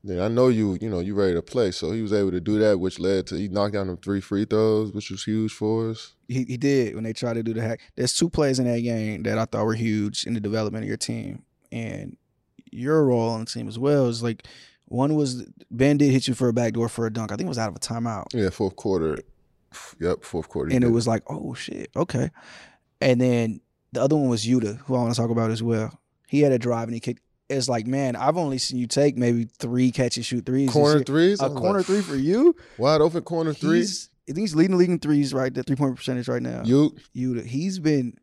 [0.03, 0.77] then I know you.
[0.81, 1.71] You know you ready to play.
[1.71, 4.21] So he was able to do that, which led to he knocked down them three
[4.21, 6.13] free throws, which was huge for us.
[6.27, 7.79] He, he did when they tried to do the hack.
[7.95, 10.88] There's two plays in that game that I thought were huge in the development of
[10.89, 12.17] your team and
[12.71, 14.08] your role on the team as well.
[14.08, 14.45] Is like
[14.95, 17.31] one was Ben did hit you for a backdoor for a dunk.
[17.31, 18.27] I think it was out of a timeout.
[18.34, 19.19] Yeah, fourth quarter.
[19.99, 20.73] Yep, fourth quarter.
[20.73, 22.31] and it was like, oh shit, okay.
[23.01, 23.60] And then
[23.91, 25.99] the other one was Yuta, who I want to talk about as well.
[26.27, 27.21] He had a drive and he kicked.
[27.49, 30.71] It's like, man, I've only seen you take maybe three catch and shoot threes.
[30.71, 31.41] corner threes.
[31.41, 32.55] A corner like, three for you.
[32.77, 33.89] wide open corner threes?
[33.89, 36.41] He's, I think he's leading the league in threes right there, three point percentage right
[36.41, 36.63] now.
[36.63, 38.17] You Yuta, he's been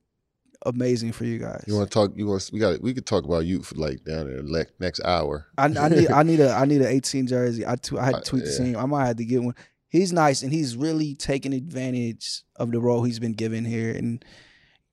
[0.67, 1.65] amazing for you guys.
[1.67, 2.13] You want to talk?
[2.17, 2.49] You want?
[2.53, 2.81] We got.
[2.81, 5.47] We could talk about you for like down in the le- next hour.
[5.59, 7.67] I, I need I need a I need an 18 jersey.
[7.67, 8.83] I tw- I had Uh, to tweet the yeah.
[8.83, 9.55] I might have to get one.
[9.89, 13.91] He's nice and he's really taking advantage of the role he's been given here.
[13.93, 14.25] And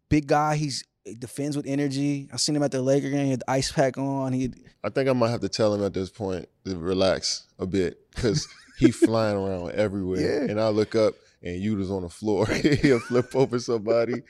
[0.09, 2.29] big guy, he's he defends with energy.
[2.33, 3.25] I seen him at the Laker game.
[3.25, 4.33] He had the ice pack on.
[4.33, 4.51] He
[4.83, 7.97] I think I might have to tell him at this point to relax a bit
[8.13, 10.19] because he flying around everywhere.
[10.45, 10.51] Yeah.
[10.51, 12.45] And I look up and Yuta's on the floor.
[12.81, 14.21] he'll flip over somebody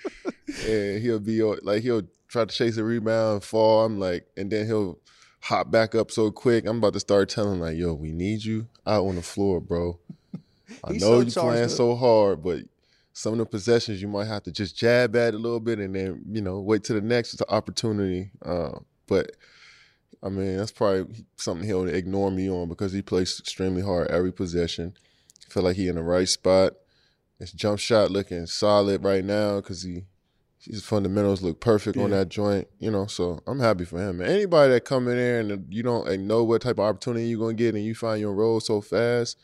[0.67, 3.85] and he'll be on- like he'll try to chase a rebound and fall.
[3.85, 4.99] I'm like, and then he'll
[5.41, 6.65] hop back up so quick.
[6.65, 9.59] I'm about to start telling him like, yo, we need you out on the floor,
[9.59, 9.99] bro.
[10.83, 11.69] I know so you're playing up.
[11.71, 12.59] so hard, but
[13.13, 15.93] some of the possessions you might have to just jab at a little bit and
[15.93, 18.31] then you know wait to the next opportunity.
[18.45, 19.31] Uh, but
[20.21, 24.31] I mean that's probably something he'll ignore me on because he plays extremely hard every
[24.31, 24.93] possession.
[25.49, 26.73] Feel like he in the right spot.
[27.39, 30.03] His jump shot looking solid right now because he
[30.61, 32.67] his fundamentals look perfect on that joint.
[32.79, 34.19] You know, so I'm happy for him.
[34.19, 37.39] And anybody that come in there and you don't know what type of opportunity you're
[37.39, 39.37] gonna get and you find your role so fast.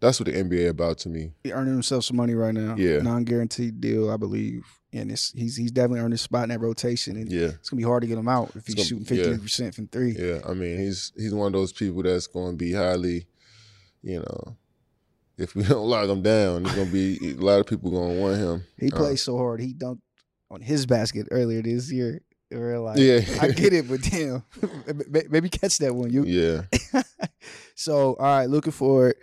[0.00, 1.32] That's what the NBA about to me.
[1.44, 2.74] he earning himself some money right now.
[2.76, 2.98] Yeah.
[3.00, 4.64] non guaranteed deal, I believe.
[4.92, 7.16] And it's he's he's definitely earned his spot in that rotation.
[7.16, 7.48] And Yeah.
[7.48, 9.24] it's gonna be hard to get him out if he's gonna- shooting yeah.
[9.24, 10.16] fifty percent from three.
[10.18, 13.26] Yeah, I mean he's he's one of those people that's going to be highly,
[14.02, 14.56] you know,
[15.38, 18.14] if we don't lock him down, there's going to be a lot of people going
[18.16, 18.64] to want him.
[18.78, 19.60] He Uh, plays so hard.
[19.60, 20.00] He dunked
[20.50, 22.20] on his basket earlier this year.
[22.50, 24.44] We're like, Yeah, I get it, but damn,
[25.30, 26.12] maybe catch that one.
[26.12, 26.62] You Yeah,
[27.74, 29.16] so, all right, looking forward.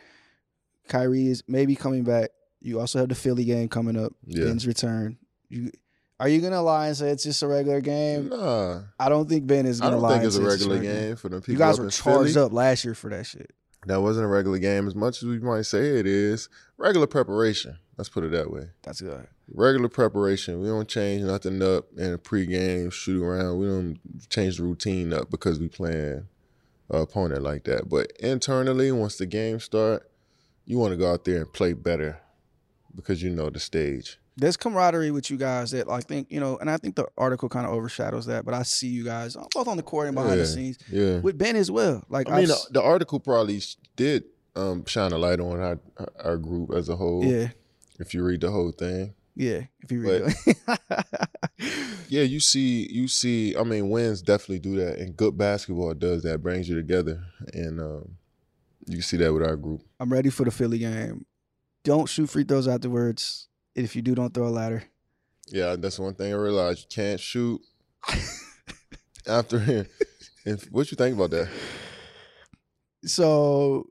[0.90, 2.32] Kyrie is maybe coming back.
[2.60, 4.14] You also have the Philly game coming up.
[4.26, 4.46] yeah.
[4.46, 5.18] Ben's return.
[5.50, 5.72] You
[6.20, 8.30] are you gonna lie and say it's just a regular game?
[8.30, 10.14] Nah, I don't think Ben is gonna don't lie.
[10.14, 11.54] think it's a just regular game for the people.
[11.54, 12.46] You guys were charged Philly.
[12.46, 13.52] up last year for that shit.
[13.88, 16.50] That wasn't a regular game as much as we might say it is.
[16.78, 17.80] Regular preparation.
[17.98, 18.70] Let's put it that way.
[18.84, 19.28] That's good.
[19.54, 20.62] Regular preparation.
[20.62, 23.58] We don't change nothing up in a pregame shoot around.
[23.58, 26.28] We don't change the routine up because we playing
[26.90, 27.90] a opponent like that.
[27.90, 30.10] But internally, once the game start,
[30.66, 32.20] you want to go out there and play better
[32.96, 34.18] because you know the stage.
[34.42, 37.48] There's camaraderie with you guys that I think you know, and I think the article
[37.48, 38.44] kind of overshadows that.
[38.44, 40.38] But I see you guys both on the court and behind Yeah.
[40.38, 41.20] the scenes Yeah.
[41.20, 42.04] with Ben as well.
[42.10, 43.62] Like I mean, I've the, the article probably
[43.96, 44.24] did
[44.56, 45.80] um, shine a light on our
[46.24, 47.24] our group as a whole.
[47.24, 47.50] yeah,
[48.00, 49.62] If you read the whole thing, yeah.
[49.82, 50.58] If you read, it.
[52.10, 53.56] yeah, you see, you see.
[53.56, 56.42] I mean, wins definitely do that, and good basketball does that.
[56.42, 57.24] Brings you together,
[57.54, 58.10] and um,
[58.88, 59.84] you see that with our group.
[60.00, 61.26] I'm ready for the Philly game.
[61.84, 63.48] Don't shoot free throws afterwards.
[63.76, 64.84] If you do, don't throw a ladder.
[65.48, 66.80] Yeah, that's one thing I realized.
[66.90, 67.62] You can't shoot
[69.28, 69.88] after
[70.46, 71.50] And what you think about that?
[73.06, 73.88] So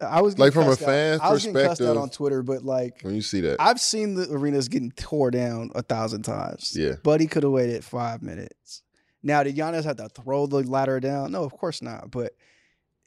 [0.00, 1.20] I was Like, from a fan.
[1.22, 4.14] I was getting cussed out on Twitter, but like When you see that, I've seen
[4.14, 6.72] the arenas getting tore down a thousand times.
[6.76, 8.82] yeah, Buddy could have waited five minutes.
[9.22, 11.32] Now did Giannis have to throw the ladder down?
[11.32, 12.10] No, of course not.
[12.10, 12.32] But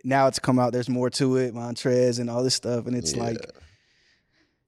[0.04, 0.72] now it's come out.
[0.72, 3.24] There's more to it, Montrez and all this stuff, and it's Yeah.
[3.24, 3.38] like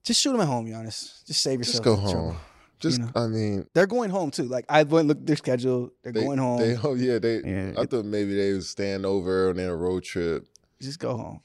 [0.07, 1.25] just shoot them at home, Giannis.
[1.25, 1.73] Just save yourself.
[1.75, 2.31] just go the trouble.
[2.31, 2.37] home.
[2.79, 3.09] Just, know.
[3.15, 4.43] I mean, They're going home too.
[4.43, 5.89] Like I went at their schedule.
[6.03, 6.59] They're they, going home.
[6.59, 7.41] They, oh yeah, they.
[7.43, 10.47] Yeah, I it- thought maybe they was staying over on their road trip.
[10.79, 11.41] just go home.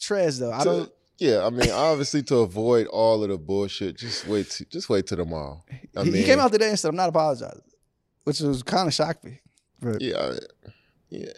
[0.00, 0.90] Trez though, I don't.
[1.18, 4.48] Yeah, I mean, obviously to avoid all of the bullshit, just wait.
[4.50, 5.62] To, just wait till tomorrow.
[5.96, 7.60] I he, he came out today and said, "I'm not apologizing,"
[8.24, 9.40] which was kind of shocked me.
[9.82, 10.32] But, Yeah,
[11.10, 11.32] yeah.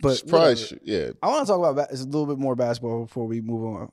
[0.00, 1.10] but probably yeah.
[1.22, 3.92] I want to talk about a little bit more basketball before we move on.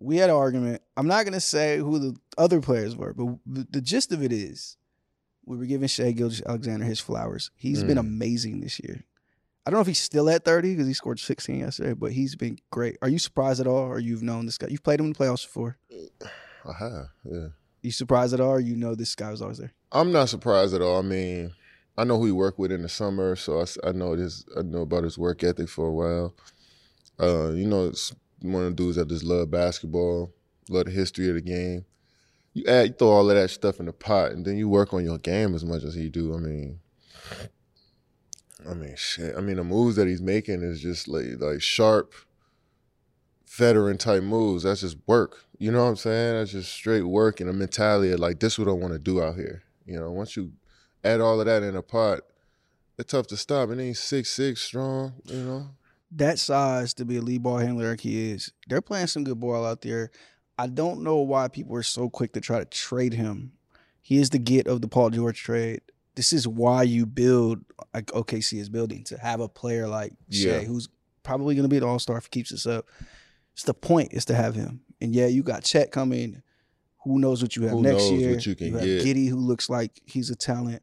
[0.00, 0.82] We had an argument.
[0.96, 4.22] I'm not going to say who the other players were, but the, the gist of
[4.22, 4.76] it is
[5.44, 7.50] we were giving Shai Gilgeous-Alexander his flowers.
[7.56, 8.00] He's been Mm.
[8.00, 9.04] amazing this year.
[9.66, 12.36] I don't know if he's still at 30 because he scored 16 yesterday, but he's
[12.36, 12.96] been great.
[13.02, 14.68] Are you surprised at all, or you've known this guy?
[14.70, 15.76] You've played him in the playoffs before.
[16.64, 17.08] I have.
[17.24, 17.48] Yeah.
[17.82, 19.72] You surprised at all, or you know this guy was always there?
[19.92, 20.98] I'm not surprised at all.
[20.98, 21.52] I mean,
[21.96, 24.44] I know who he worked with in the summer, so I know this.
[24.56, 26.34] I know about his work ethic for a while.
[27.20, 30.32] Uh, you know, it's one of the dudes that just love basketball,
[30.68, 31.84] love the history of the game.
[32.54, 34.92] You add, you throw all of that stuff in the pot, and then you work
[34.92, 36.34] on your game as much as he do.
[36.34, 36.80] I mean,
[38.68, 39.36] I mean, shit.
[39.36, 42.14] I mean, the moves that he's making is just like like sharp,
[43.46, 44.64] veteran type moves.
[44.64, 45.44] That's just work.
[45.58, 46.34] You know what I'm saying?
[46.34, 48.98] That's just straight work and a mentality of like this is what I want to
[48.98, 49.62] do out here.
[49.86, 50.52] You know, once you
[51.04, 52.20] add all of that in a pot,
[52.98, 53.68] it's tough to stop.
[53.68, 55.14] Then he's six six strong.
[55.24, 55.66] You know,
[56.12, 59.38] that size to be a lead ball handler like he is, they're playing some good
[59.40, 60.10] ball out there.
[60.58, 63.52] I don't know why people are so quick to try to trade him.
[64.00, 65.82] He is the get of the Paul George trade.
[66.16, 67.60] This is why you build
[67.94, 70.60] like OKC is building to have a player like Shai Yeah.
[70.60, 70.88] who's
[71.22, 72.86] probably going to be an all star if he keeps this up.
[73.52, 74.80] It's the point is to have him.
[75.00, 76.42] And yeah, you got Chet coming.
[77.04, 78.30] Who knows what you have Who next knows year?
[78.32, 79.04] what you can have get.
[79.04, 80.82] Giddey, who looks like he's a talent.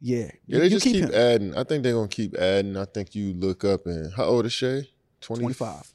[0.00, 0.58] Yeah, yeah.
[0.58, 1.14] They you just keep, him.
[1.14, 1.56] adding.
[1.56, 2.76] I think they're gonna keep adding.
[2.76, 4.86] I think you look up and how old is Shai?
[5.20, 5.92] 20, 25.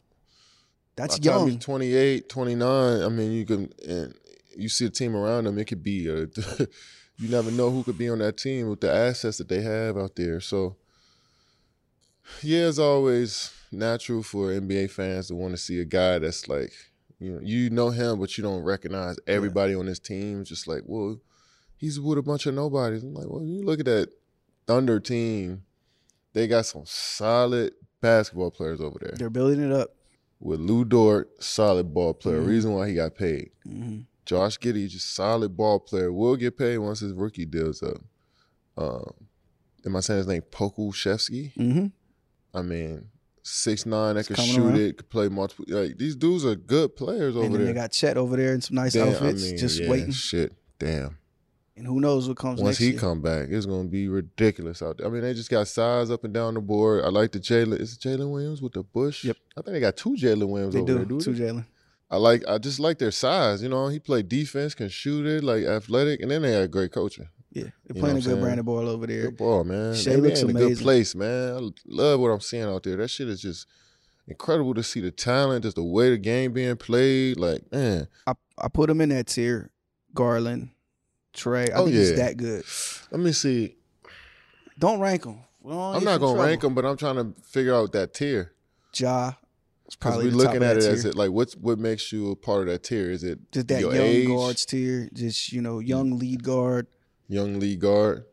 [0.96, 1.50] That's By young.
[1.50, 4.14] he's 28, 29, I mean, you can, and
[4.58, 6.22] you see a team around them, it could be, a,
[7.18, 9.98] you never know who could be on that team with the assets that they have
[9.98, 10.40] out there.
[10.42, 10.76] So,
[12.42, 16.74] yeah, it's always natural for NBA fans to want to see a guy that's like,
[17.20, 20.44] you know, you know him, but you don't recognize everybody on his team.
[20.44, 21.20] Just like, well,
[21.82, 23.04] he's with a bunch of nobodies.
[23.04, 24.10] I'm like, well, you look at that
[24.68, 25.64] Thunder team,
[26.34, 29.96] they got some solid basketball players over there They're building it up.
[30.40, 32.40] with Lu Dort, solid ball player.
[32.42, 32.48] Mhm.
[32.48, 33.50] Reason why he got paid.
[33.66, 36.14] hmm Josh Giddey, just solid ball player.
[36.14, 37.98] Will get paid once his rookie deal's up.
[38.78, 39.14] Um,
[39.86, 40.44] am I saying his name?
[40.52, 41.54] Pokusevski?
[41.56, 41.88] hmm
[42.54, 43.08] I mean,
[43.44, 44.78] six nine that It's could shoot around.
[44.78, 45.66] it, could play multiple.
[45.68, 47.74] Like these dudes are good players over And then there.
[47.74, 50.12] they got Chet over there in some nice Damn, I outfits, mean, just yeah, waiting.
[50.12, 51.18] Shit, damn.
[51.82, 52.64] And who knows what comes next?
[52.64, 53.00] Once he year.
[53.00, 55.08] come back, it's gonna be ridiculous out there.
[55.08, 57.04] I mean, they just got size up and down the board.
[57.04, 57.80] I like the Jalen.
[57.80, 59.24] Is it Jalen Williams with the Bush?
[59.24, 59.36] Yep.
[59.58, 61.34] I think they got two Jalen Williams They over do, there.
[61.34, 61.40] They?
[61.40, 61.66] Jalen.
[62.12, 63.64] I like I just like their size.
[63.64, 66.92] You know, he played defense, can shoot it, like athletic, and then they had great
[66.92, 67.30] coaching.
[67.50, 69.24] Yeah, they're You know playing a good brand of ball over there.
[69.24, 69.96] Good ball, man.
[69.96, 71.56] Shai they looks in a good place, man.
[71.56, 72.98] I love what I'm seeing out there.
[72.98, 73.66] That shit is just
[74.28, 77.38] incredible to see the talent, just the way the game being played.
[77.38, 79.72] Like, man, I, I put him in that tier.
[80.14, 80.70] Garland,
[81.34, 81.70] Trae.
[81.72, 82.64] I Oh, think he's that good.
[83.12, 83.76] let me see.
[84.80, 85.40] Don't rank him.
[85.70, 88.54] I'm not gonna rank them, but I'm trying to figure out that tier
[88.96, 89.34] Ja.
[89.86, 92.36] It's because probably we're looking at it as it like what's what makes you a
[92.36, 93.12] part of that tier?
[93.12, 94.28] Is it just that young age?
[94.28, 95.10] guards tier.
[95.14, 96.88] Just you know, young lead guard.
[97.28, 98.26] young lead guard?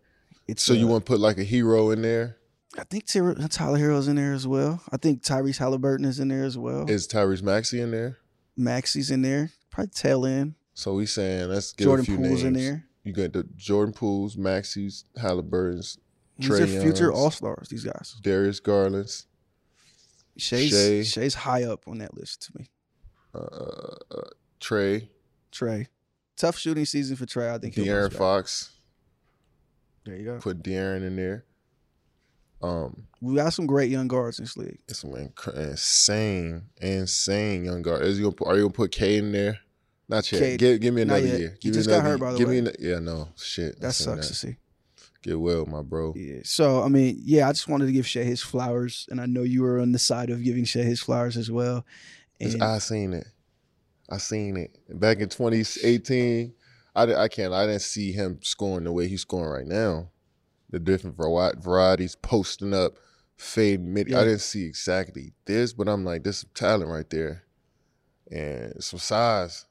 [0.47, 2.37] It's So you uh, want to put like a hero in there?
[2.79, 4.81] I think Tyler, Herro's in there as well.
[4.93, 6.89] I think Tyrese Haliburton is in there as well.
[6.89, 8.19] Is Tyrese Maxey in there?
[8.57, 9.51] Maxey's in there.
[9.71, 10.55] Probably tail end.
[10.75, 12.45] So we saying let's give Jordan a few Poole's names.
[12.45, 12.85] in there.
[13.09, 15.97] You got the Jordan Pooles, Maxey's, Haliburton's,
[16.39, 17.69] These Trae are future all stars.
[17.71, 18.17] These guys.
[18.23, 19.27] Darius Garland's,
[20.37, 21.21] Shai's Shai.
[21.21, 22.67] Shai's high up on that list to me.
[23.35, 24.29] uh, uh,
[24.61, 25.09] Trae,
[25.51, 25.87] Trae,
[26.37, 27.55] tough shooting season for Trae.
[27.55, 28.13] I think De'Aaron.
[28.13, 28.73] Fox.
[30.05, 30.39] There you go.
[30.39, 31.45] Put De'Aaron in there.
[32.61, 34.81] Um, We got some great young guards in this league.
[34.87, 38.03] it's some inc- insane, insane young guard.
[38.03, 39.61] Is you gonna are you gonna put Cade in there?
[40.09, 40.59] Not yet.
[40.59, 41.57] Give, give me another year.
[41.61, 42.61] He Give just me got hurt, by the give way.
[42.63, 43.79] Me, an- yeah, no shit.
[43.81, 44.57] That sucks to see.
[45.23, 46.15] Get well, my bro.
[46.17, 46.41] Yeah.
[46.45, 49.43] So I mean, yeah, I just wanted to give Shai his flowers, and I know
[49.43, 51.85] you were on the side of giving Shai his flowers as well.
[52.41, 53.27] And I seen it.
[54.09, 56.55] I seen it back in 2018.
[56.95, 57.53] I, I can't.
[57.53, 60.09] I didn't see him scoring the way he's scoring right now.
[60.71, 62.93] The different vari- varieties posting up,
[63.37, 64.09] fade mid.
[64.09, 64.21] Yeah.
[64.21, 67.43] I didn't see exactly this, but I'm like, this is talent right there,
[68.31, 69.67] and some size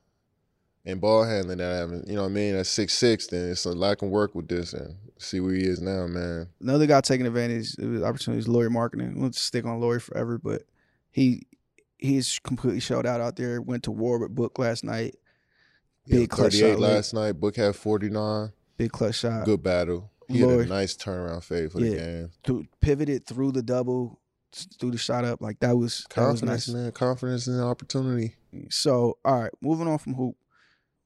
[0.88, 2.08] and ball handling that I haven't.
[2.08, 2.56] You know what I mean?
[2.56, 5.54] At six six, then it's a lot I can work with this and see where
[5.54, 6.48] he is now, man.
[6.62, 9.18] Another guy taking advantage of the opportunity is Lauri Markkanen.
[9.18, 10.64] We'll stick on Lauri forever, but
[11.12, 11.46] he
[12.00, 13.62] he's completely showed out out there.
[13.62, 15.16] Went to war with Book last night.
[16.08, 17.34] Big had clutch shot last night.
[17.34, 18.52] Book had 49.
[18.78, 19.46] Big clutch shot.
[19.46, 20.10] Good battle.
[20.30, 21.96] He had a nice turnaround fade for the Yeah.
[21.98, 22.30] game.
[22.44, 24.20] Th- pivoted through the double,
[24.80, 25.42] through the shot up.
[25.42, 26.76] Like that was that was Confidence, nice.
[26.76, 26.92] man.
[26.92, 28.36] Confidence and opportunity.
[28.70, 30.36] So, all right, moving on from Hoop.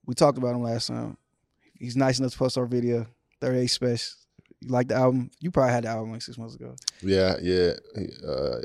[0.05, 1.17] We talked about him last time.
[1.77, 3.07] He's nice enough to post our video.
[3.39, 4.15] 38 Spesh.
[4.59, 5.31] You like the album?
[5.39, 6.75] You probably had the album like six months ago.
[7.01, 7.71] Yeah, yeah.
[8.27, 8.61] Uh,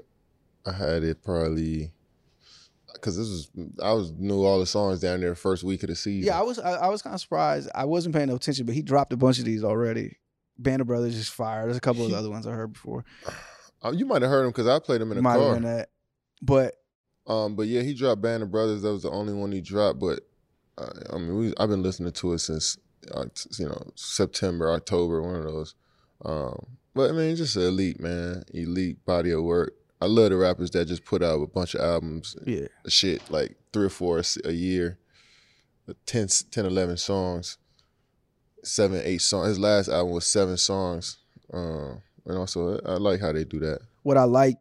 [0.66, 1.92] I had it probably
[2.92, 3.50] because this was
[3.82, 6.26] I was knew all the songs down there first week of the season.
[6.26, 7.70] Yeah, I was I, I was kind of surprised.
[7.74, 10.16] I wasn't paying no attention, but he dropped a bunch of these already.
[10.58, 11.64] Band of Brothers is fire.
[11.64, 13.04] There's a couple of the other ones I heard before.
[13.82, 15.54] Uh, you might have heard him because I played him in a Might have car.
[15.54, 15.90] been that.
[16.42, 16.74] But
[17.26, 18.82] Um, but yeah, he dropped Band of Brothers.
[18.82, 19.98] That was the only one he dropped.
[20.00, 20.20] But
[20.78, 22.76] uh, I mean, we, I've been listening to it since
[23.12, 23.24] uh,
[23.58, 25.74] you know September, October, one of those.
[26.24, 29.74] Um, but I mean, just elite man, elite body of work.
[30.00, 33.56] I love the rappers that just put out a bunch of albums, yeah, shit like
[33.72, 34.98] three or four a year,
[36.06, 37.58] 10, 10 11 songs,
[38.62, 39.48] seven, eight songs.
[39.48, 41.18] His last album was seven songs.
[41.52, 43.80] Um, and also, I like how they do that.
[44.02, 44.56] what I like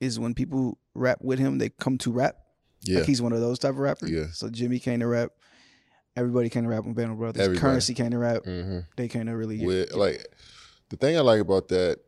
[0.00, 2.36] is when people rap with him, they come to rap.
[2.82, 4.10] Yeah, Like he's one of those type of rappers.
[4.10, 4.26] Yeah.
[4.32, 5.32] So Jimmy came to rap.
[6.18, 7.40] Everybody came to rap with Band of Brothers.
[7.42, 7.60] Everybody.
[7.60, 8.44] Currency came to rap.
[8.44, 10.26] hmm They came to really get, with like
[10.88, 12.00] the thing I like about that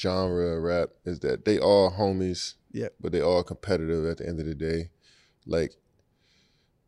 [0.00, 2.54] genre of rap is that they all homies.
[2.72, 2.94] Yep.
[3.00, 4.90] But they all competitive at the end of the day.
[5.46, 5.74] Like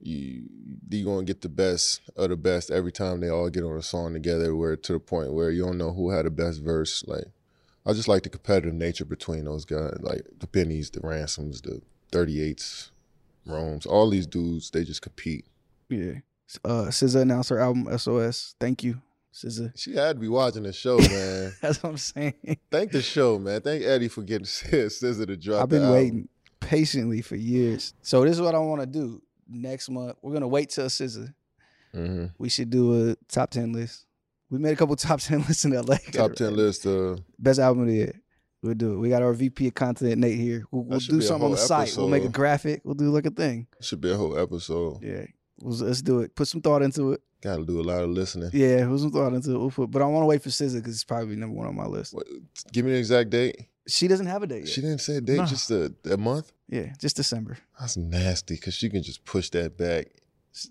[0.01, 0.45] you
[0.91, 3.83] you gonna get the best of the best every time they all get on a
[3.83, 7.05] song together where to the point where you don't know who had the best verse.
[7.07, 7.27] Like
[7.85, 9.99] I just like the competitive nature between those guys.
[10.01, 12.91] Like the Bennies, the Ransoms, the 38s,
[13.47, 15.47] Rome's, all these dudes, they just compete.
[15.93, 16.15] Yeah.
[16.65, 18.55] Uh, SZA announced her album SOS.
[18.61, 19.01] Thank you,
[19.35, 19.73] SZA.
[19.79, 21.53] She had to be watching the show, man.
[21.63, 22.35] That's what I'm saying.
[22.71, 23.61] Thank the show, man.
[23.63, 25.63] Thank Eddie for getting SZA to drop.
[25.63, 26.29] I've been waiting
[26.61, 27.95] patiently for years.
[28.03, 30.17] So this is what I want to do next month.
[30.23, 31.33] We're gonna wait till SZA.
[31.95, 32.33] Mhm.
[32.39, 34.07] We should do a top ten list.
[34.51, 35.97] We made a couple top ten lists in LA.
[36.13, 36.87] Top ten list.
[36.87, 38.21] Uh, Best album of the year.
[38.63, 38.99] We'll do it.
[38.99, 40.65] We got our VP of content, Nate here.
[40.71, 41.95] We'll, we'll do something on the whole site.
[41.97, 42.83] We'll make a graphic.
[42.85, 43.67] We'll do like a thing.
[43.81, 45.03] should be a whole episode.
[45.03, 45.25] Yeah.
[45.63, 46.35] Let's do it.
[46.35, 47.21] Put some thought into it.
[47.43, 48.51] Got to do a lot of listening.
[48.53, 49.59] Yeah, put some thought into it.
[49.59, 51.75] We'll put, but I want to wait for SZA because it's probably number one on
[51.75, 52.15] my list.
[52.15, 52.27] What,
[52.73, 53.57] give me the exact date.
[53.89, 54.69] She doesn't have a date yet.
[54.69, 55.47] She didn't say a date, No.
[55.47, 56.53] just a, a month.
[56.69, 57.59] yeah, just December.
[57.81, 60.07] That's nasty because she can just push that back.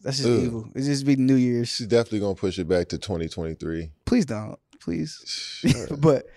[0.04, 0.44] That's just Ugh.
[0.44, 0.70] evil.
[0.76, 1.68] It's just be New Year's.
[1.70, 3.92] She's definitely gonna push it back to 2023.
[4.06, 4.58] Please don't.
[4.80, 5.22] Please.
[5.26, 5.88] Sure.
[5.98, 6.28] but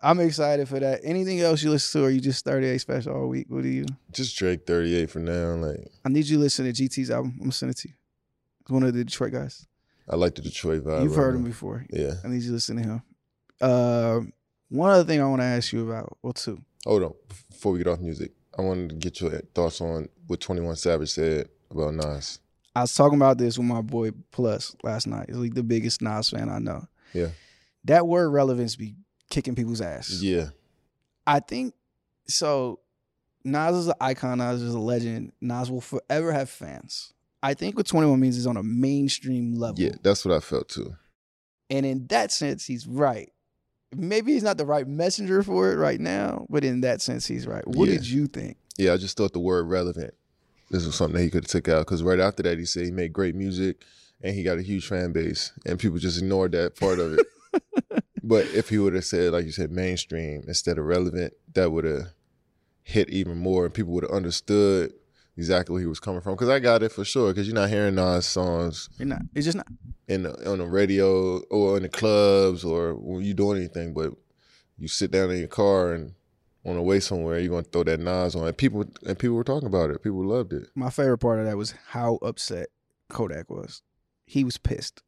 [0.00, 1.00] I'm excited for that.
[1.02, 3.46] Anything else you listen to, or you just 38 Spesh all week?
[3.48, 3.86] What do you?
[4.12, 5.54] just Drake 38 for now.
[5.54, 7.32] Like I need you to listen to GT's album.
[7.36, 7.94] I'm gonna send it to you.
[8.60, 9.66] It's one of the Detroit guys.
[10.08, 11.02] I like the Detroit vibe.
[11.02, 11.48] You've right heard him now.
[11.48, 11.86] before.
[11.90, 12.14] Yeah.
[12.24, 13.02] I need you to listen to him.
[13.60, 14.20] Uh,
[14.68, 16.16] one other thing I want to ask you about.
[16.22, 16.60] Well, two.
[16.84, 17.14] Hold on.
[17.50, 21.10] Before we get off music, I wanted to get your thoughts on what 21 Savage
[21.10, 22.38] said about Nas.
[22.74, 25.26] I was talking about this with my boy Plus last night.
[25.28, 26.86] He's like the biggest Nas fan I know.
[27.14, 27.28] Yeah.
[27.84, 28.94] That word relevance be
[29.30, 30.20] kicking people's ass.
[30.22, 30.48] Yeah.
[31.26, 31.74] I think
[32.28, 32.80] so.
[33.44, 34.38] Nas is an icon.
[34.38, 35.32] Nas is a legend.
[35.40, 37.12] Nas will forever have fans.
[37.42, 39.78] I think what 21 means is on a mainstream level.
[39.80, 39.92] Yeah.
[40.02, 40.96] That's what I felt too.
[41.70, 43.30] And in that sense, he's right.
[43.94, 47.46] Maybe he's not the right messenger for it right now, but in that sense, he's
[47.46, 47.66] right.
[47.66, 47.94] What Yeah.
[47.96, 48.56] did you think?
[48.78, 50.14] Yeah, I just thought the word relevant.
[50.70, 52.84] This was something that he could have took out because right after that he said
[52.84, 53.82] he made great music
[54.22, 57.26] and he got a huge fan base and people just ignored that part of it.
[58.26, 61.84] but if he would have said like you said mainstream instead of relevant, that would
[61.84, 62.08] have
[62.82, 64.92] hit even more and people would have understood
[65.36, 66.34] exactly where he was coming from.
[66.34, 67.32] Because I got it for sure.
[67.32, 69.22] Because you're not hearing Nas songs You're not.
[69.34, 69.66] It's just not.
[70.08, 74.12] in the, on the radio or in the clubs or when you doing anything, but
[74.78, 76.14] you sit down in your car and
[76.64, 78.46] on the way somewhere, you're gonna throw that Nas on.
[78.48, 80.02] And people and people were talking about it.
[80.02, 80.68] People loved it.
[80.74, 82.68] My favorite part of that was how upset
[83.08, 83.82] Kodak was.
[84.26, 85.02] He was pissed.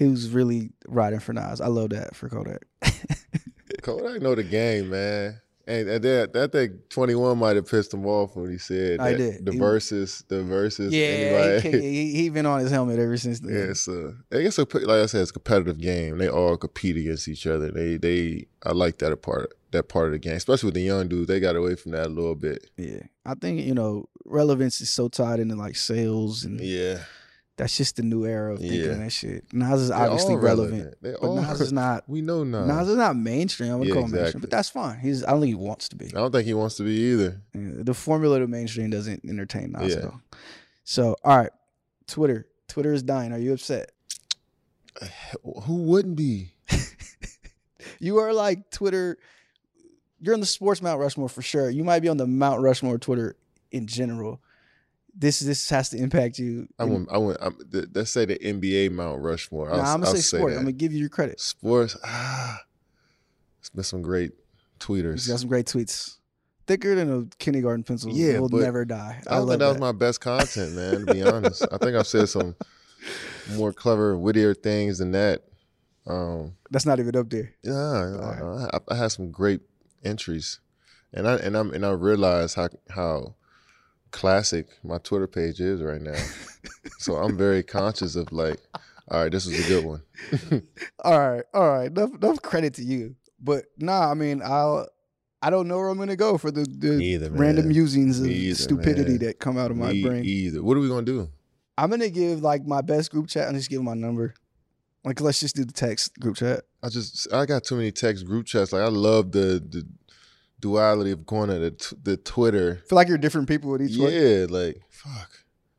[0.00, 1.60] He was really riding for Nas.
[1.60, 2.62] I love that for Kodak.
[3.82, 5.40] Kodak know the game, man.
[5.66, 9.12] And, and that that thing 21 might have pissed him off when he said I
[9.12, 9.46] that did.
[9.46, 10.92] the He- verses, the verses.
[10.92, 11.70] yeah, anybody.
[11.80, 13.52] he, he, he been on his helmet ever since then.
[13.54, 16.18] Yeah, it's a, I guess, a, like I said, it's a competitive game.
[16.18, 17.70] They all compete against each other.
[17.70, 21.06] They, they, I like that part, that part of the game, especially with the young
[21.06, 21.28] dudes.
[21.28, 22.68] They got away from that a little bit.
[22.76, 27.00] Yeah, I think you know relevance is so tied into like sales and Yeah,
[27.60, 28.94] That's just the new era of thinking Yeah.
[28.94, 29.44] that shit.
[29.52, 32.08] Nas is obviously relevant, They but Nas is not.
[32.08, 32.66] We know Nas.
[32.66, 33.70] Nas is not mainstream.
[33.72, 34.40] I would Yeah, call him mainstream, exactly.
[34.40, 34.98] but that's fine.
[34.98, 35.22] He's.
[35.24, 36.06] I don't think he wants to be.
[36.06, 37.42] I don't think he wants to be either.
[37.54, 40.08] Yeah, the formula to mainstream doesn't entertain Nas at Yeah.
[40.08, 40.20] all.
[40.84, 41.50] So, all right,
[42.06, 42.46] Twitter.
[42.66, 43.32] Twitter is dying.
[43.32, 43.92] Are you upset?
[45.64, 46.54] Who wouldn't be?
[47.98, 49.18] You are like Twitter.
[50.20, 51.68] You're on the sports Mount Rushmore for sure.
[51.68, 53.36] You might be on the Mount Rushmore Twitter
[53.72, 54.40] in general.
[55.20, 56.66] This this has to impact you.
[56.78, 57.08] I went.
[57.12, 57.38] I went.
[57.42, 57.56] I'm,
[57.94, 59.70] let's say the NBA Mount Rushmore.
[59.70, 60.54] I'll, Nah, I'm gonna I'll say sports.
[60.54, 60.58] that.
[60.58, 61.38] I'm gonna give you your credit.
[61.40, 61.94] Sports.
[62.02, 62.58] Ah,
[63.58, 64.32] it's been some great
[64.80, 65.12] tweeters.
[65.12, 66.16] He's got some great tweets.
[66.66, 68.10] Thicker than a kindergarten pencil.
[68.12, 69.20] Yeah, will never die.
[69.26, 71.04] I love think that was my best content, man.
[71.06, 72.56] To be honest, I think I've said some
[73.52, 75.42] more clever, wittier things than that.
[76.06, 77.52] Um, That's not even up there.
[77.62, 78.70] yeah, Alright.
[78.72, 79.60] I, I had some great
[80.02, 80.60] entries,
[81.12, 83.34] and I and I'm and I realized how how
[84.10, 86.18] classic my Twitter page is right now.
[86.98, 88.58] so I'm very conscious of like,
[89.10, 90.02] all right, this was a good one.
[91.04, 91.86] All right, all right.
[91.90, 93.16] Enough, enough credit to you.
[93.40, 94.86] But nah, I mean, I'll.
[95.42, 98.54] I don't know where I'm gonna go for the, the either, random musings of either,
[98.54, 99.18] stupidity man.
[99.20, 100.24] that come out of my Me brain.
[100.24, 100.62] either.
[100.62, 101.30] What are we gonna do?
[101.78, 104.34] I'm gonna give like my best group chat and just give my number.
[105.02, 106.64] Like, let's just do the text group chat.
[106.82, 108.72] I just I got too many text group chats.
[108.74, 109.86] Like I love the the
[110.60, 112.82] duality of going to the t- the Twitter.
[112.86, 114.12] feel like you're different people with each one.
[114.12, 115.30] Yeah, like fuck.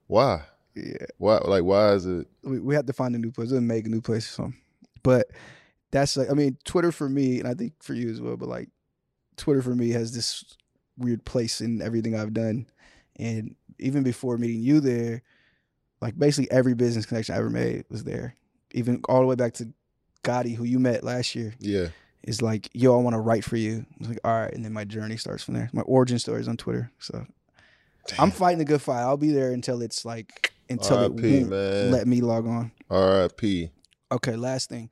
[0.08, 0.42] Why?
[0.76, 1.06] Yeah.
[1.18, 1.38] Why?
[1.38, 2.28] Like why is it?
[2.44, 3.52] We, we have to find a new place.
[3.52, 4.62] We'll make a new place or something.
[5.04, 5.28] But
[5.92, 8.50] that's like, I mean, Twitter for me, and I think for you as well, but
[8.50, 8.70] like,
[9.38, 10.44] Twitter for me has this
[10.98, 12.68] weird place in everything I've done.
[13.18, 15.24] And even before meeting you there,
[16.02, 18.36] like basically every business connection I ever made was there.
[18.74, 19.74] Even all the way back to
[20.24, 21.54] Gotti, who you met last year.
[21.60, 21.88] Yeah.
[22.24, 23.86] Is like, yo, I want to write for you.
[23.90, 25.70] I was like, all right, and then my journey starts from there.
[25.74, 27.26] My origin story is on Twitter, so
[28.20, 29.02] I'm fighting a good fight.
[29.02, 31.92] I'll be there until it's like until it R.I.P., won't man.
[31.92, 32.72] let me log on.
[32.90, 33.72] R.I.P.
[34.12, 34.90] Okay, last thing,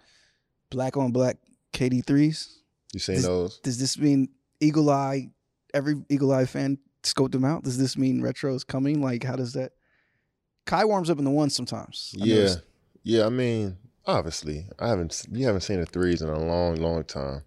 [0.70, 1.38] black on black
[1.74, 2.60] KD threes.
[2.94, 3.60] You seen This- those?
[3.60, 5.30] Does this mean Eagle Eye?
[5.74, 7.64] Every Eagle Eye fan scoped them out.
[7.64, 9.02] Does this mean retro is coming?
[9.02, 9.74] Like, how does that?
[10.66, 12.16] Kai warms up in the ones sometimes.
[12.20, 12.36] I Yeah.
[12.36, 12.62] noticed.
[13.04, 13.26] Yeah.
[13.26, 13.78] I mean,
[14.18, 15.26] obviously, I haven't.
[15.32, 17.44] You haven't seen the threes in a long, long time,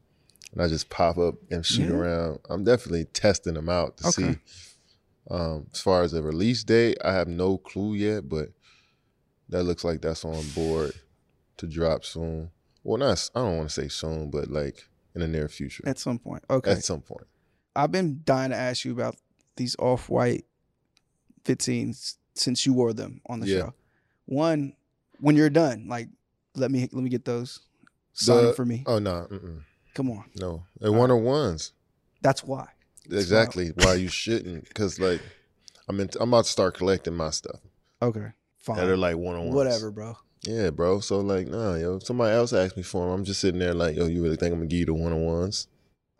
[0.53, 1.95] and I just pop up and shoot Yeah.
[1.97, 2.39] around.
[2.49, 4.33] I'm definitely testing them out to Okay.
[4.35, 4.39] see.
[5.31, 8.49] Um, as far as the release date, I have no clue yet, but
[9.49, 10.93] that looks like that's on board
[11.59, 12.51] to drop soon.
[12.83, 15.99] Well, not I don't want to say soon, but like in the near future, At
[15.99, 16.43] some point.
[16.51, 16.73] Okay.
[16.73, 17.27] at some point.
[17.77, 19.17] I've been dying to ask you about
[19.57, 20.45] these off white
[21.45, 23.59] 15s since you wore them on the Yeah.
[23.59, 23.75] show.
[24.27, 24.75] One,
[25.21, 26.09] when you're done, like
[26.57, 27.61] let me let me get those.
[28.15, 28.83] Sign The- for me.
[28.87, 29.63] Oh no, mm-mm,
[29.95, 30.25] Come on.
[30.37, 31.73] no, they're one on ones.
[32.21, 32.69] That's why.
[33.11, 35.21] Exactly why you shouldn't, because like
[35.89, 37.61] I'm in, I'm about to start collecting my stuff
[38.01, 38.29] Okay.
[38.59, 38.77] Fine.
[38.77, 39.55] that are like one on ones.
[39.55, 40.17] Whatever, bro.
[40.45, 41.01] Yeah, bro.
[41.01, 43.75] So like, nah, yo, if somebody else asked me for them, I'm just sitting there
[43.75, 45.67] like, yo, you really think I'm gonna give you the one on ones?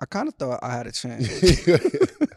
[0.01, 1.29] I kind of thought I had a chance.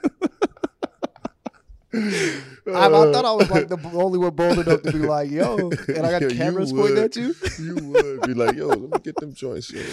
[1.95, 5.55] I, I thought I was like the only one bold enough to be like, yo,
[5.87, 7.35] and I got you cameras pointing at you.
[7.59, 9.71] you would be like, yo, let me get them joints.
[9.71, 9.81] Yo.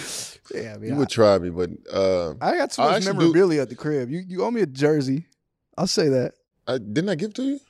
[0.55, 3.13] Yeah, I mean, You I, would try me, but uh, I got too much actually
[3.13, 4.11] do- memorabilia at the crib.
[4.11, 5.27] You you owe me a jersey.
[5.79, 6.35] I'll say that.
[6.67, 7.61] I didn't I give to you?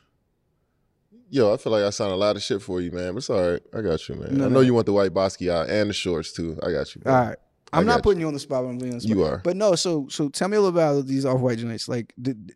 [1.30, 3.12] Yo, I feel like I signed a lot of shit for you, man.
[3.12, 3.62] But it's all right.
[3.74, 4.36] I got you, man.
[4.36, 4.54] No, I no.
[4.54, 6.58] know you want the white Basquiat and the shorts too.
[6.62, 7.00] I got you.
[7.02, 7.12] bro.
[7.12, 7.38] All right.
[7.72, 8.64] I'm not putting you on the spot.
[8.64, 9.16] But I'm you on the spot.
[9.16, 9.38] You are.
[9.44, 11.88] But no, so so tell me a little about these off white joints.
[11.88, 12.52] Like, did,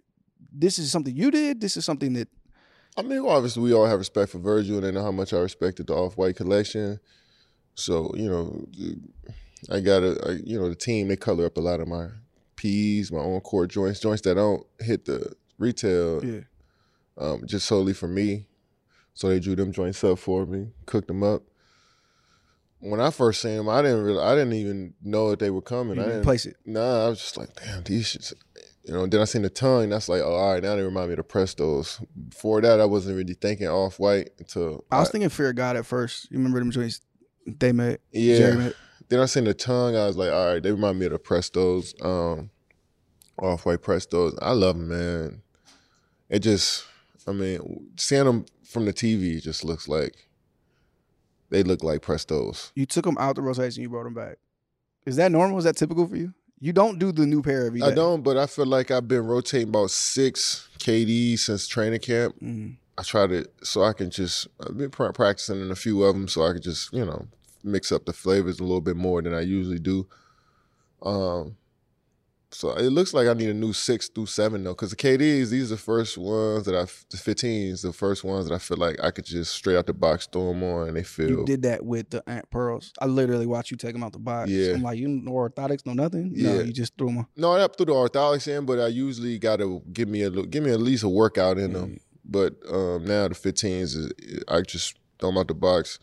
[0.59, 1.61] this is something you did.
[1.61, 2.29] This is something that
[2.97, 5.39] I mean, obviously, we all have respect for Virgil, and they know how much I
[5.39, 6.99] respected the Off White collection.
[7.75, 8.67] So, you know,
[9.71, 12.09] I got to, you know, the team they color up a lot of my
[12.57, 16.41] P's, my own core joints, joints that don't hit the retail, yeah.
[17.19, 18.47] um, just solely for me.
[19.13, 21.43] So they drew them joints up for me, cooked them up.
[22.81, 25.63] When I first seen them, I didn't really, I didn't even know that they were
[25.63, 25.97] coming.
[25.97, 26.57] You I didn't didn't place it.
[26.65, 28.33] Nah, I was just like, damn, these shits.
[28.87, 29.89] You know, then I seen the tongue.
[29.89, 32.05] That's like, oh, all right, now they remind me of the Prestos.
[32.29, 35.77] Before that, I wasn't really thinking off white until I was thinking Fear of God
[35.77, 36.31] at first.
[36.31, 37.01] You remember them joints
[37.47, 37.99] they made?
[38.13, 38.53] yeah.
[38.53, 38.75] Made?
[39.09, 39.97] Then I seen the tongue.
[39.97, 42.51] I was like, all right, they remind me of the Prestos, um,
[43.41, 44.39] off white Prestos.
[44.41, 45.43] I love them, man.
[46.29, 46.85] It just,
[47.27, 50.29] I mean, seeing them from the TV just looks like
[51.51, 52.71] they look like Prestos.
[52.77, 53.81] You took them out the rotation.
[53.81, 54.39] And you brought them back.
[55.05, 55.59] Is that normal?
[55.59, 56.35] Is that typical for you?
[56.59, 57.87] You don't do the new pair every day.
[57.87, 62.37] I don't, but I feel like I've been rotating about six KDs since training camp.
[62.41, 62.77] Mm.
[62.99, 66.29] I try to so I can just I've been practicing in a few of them
[66.29, 67.27] so I can just you know
[67.63, 70.07] mix up the flavors a little bit more than I usually do.
[71.03, 71.57] Um,
[72.53, 75.51] So it looks like I need a new six through seven though, because the KDs
[75.51, 78.77] these are the first ones that I the 15s, the first ones that I feel
[78.77, 81.29] like I could just straight out the box throw them on and they feel.
[81.29, 82.93] You did that with the Aunt Pearls.
[83.01, 84.49] I literally watched you take them out the box.
[84.51, 84.75] Yeah.
[84.75, 86.33] I'm like, you no orthotics, no nothing.
[86.35, 86.63] No, Yeah.
[86.63, 87.27] you just threw them on.
[87.37, 90.47] No, I threw the orthotics in, but I usually got to give me a little-
[90.47, 91.99] give me at least a workout in them.
[92.25, 94.13] But um, now the 15s, is,
[94.49, 95.99] I just throw them out the box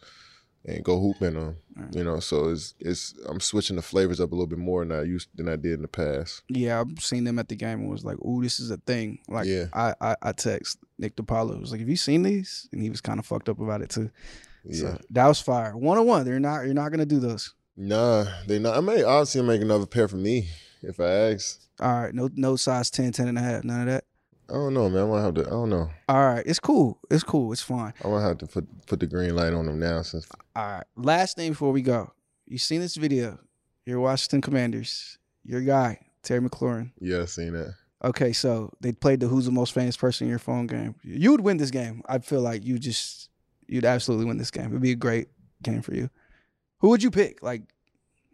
[0.65, 1.57] and go hoop in them.
[1.75, 1.95] Right.
[1.95, 4.97] You know, so it's it's I'm switching the flavors up a little bit more than
[4.97, 6.43] I used than I did in the past.
[6.47, 9.19] Yeah, I've seen them at the game and was like, "Ooh, this is a thing."
[9.27, 9.65] Like, Yeah.
[9.73, 11.59] I, I I text Nick DePaula.
[11.59, 13.89] was like, "Have you seen these?" And he was kind of fucked up about it
[13.89, 14.11] too.
[14.65, 14.79] Yeah.
[14.79, 15.75] So that was fire.
[15.75, 16.25] One on one.
[16.25, 16.65] They're not.
[16.65, 17.53] You're not gonna do those.
[17.75, 18.77] Nah, they not.
[18.77, 20.47] I may obviously make another pair for me
[20.83, 21.59] if I ask.
[21.79, 22.13] All right.
[22.13, 23.63] No no size 10, 10 and a half.
[23.63, 24.03] None of that.
[24.49, 25.03] I don't know, man.
[25.03, 25.41] I might have to.
[25.47, 25.89] I don't know.
[26.09, 26.43] All right.
[26.45, 26.99] It's cool.
[27.09, 27.51] It's cool.
[27.53, 27.93] It's fine.
[28.03, 30.83] I might have to put put the green light on them now since All right.
[30.95, 32.11] Last thing before we go.
[32.45, 33.39] You seen this video?
[33.85, 35.17] Your Washington Commanders.
[35.43, 36.91] Your guy Terry McLaurin.
[36.99, 37.73] yeah, I seen that.
[38.03, 40.95] Okay, so they played the who's the most famous person in your phone game.
[41.03, 42.01] You would win this game.
[42.07, 43.29] I feel like you just
[43.67, 44.67] you'd absolutely win this game.
[44.67, 45.29] It'd be a great
[45.61, 46.09] game for you.
[46.79, 47.41] Who would you pick?
[47.41, 47.61] Like,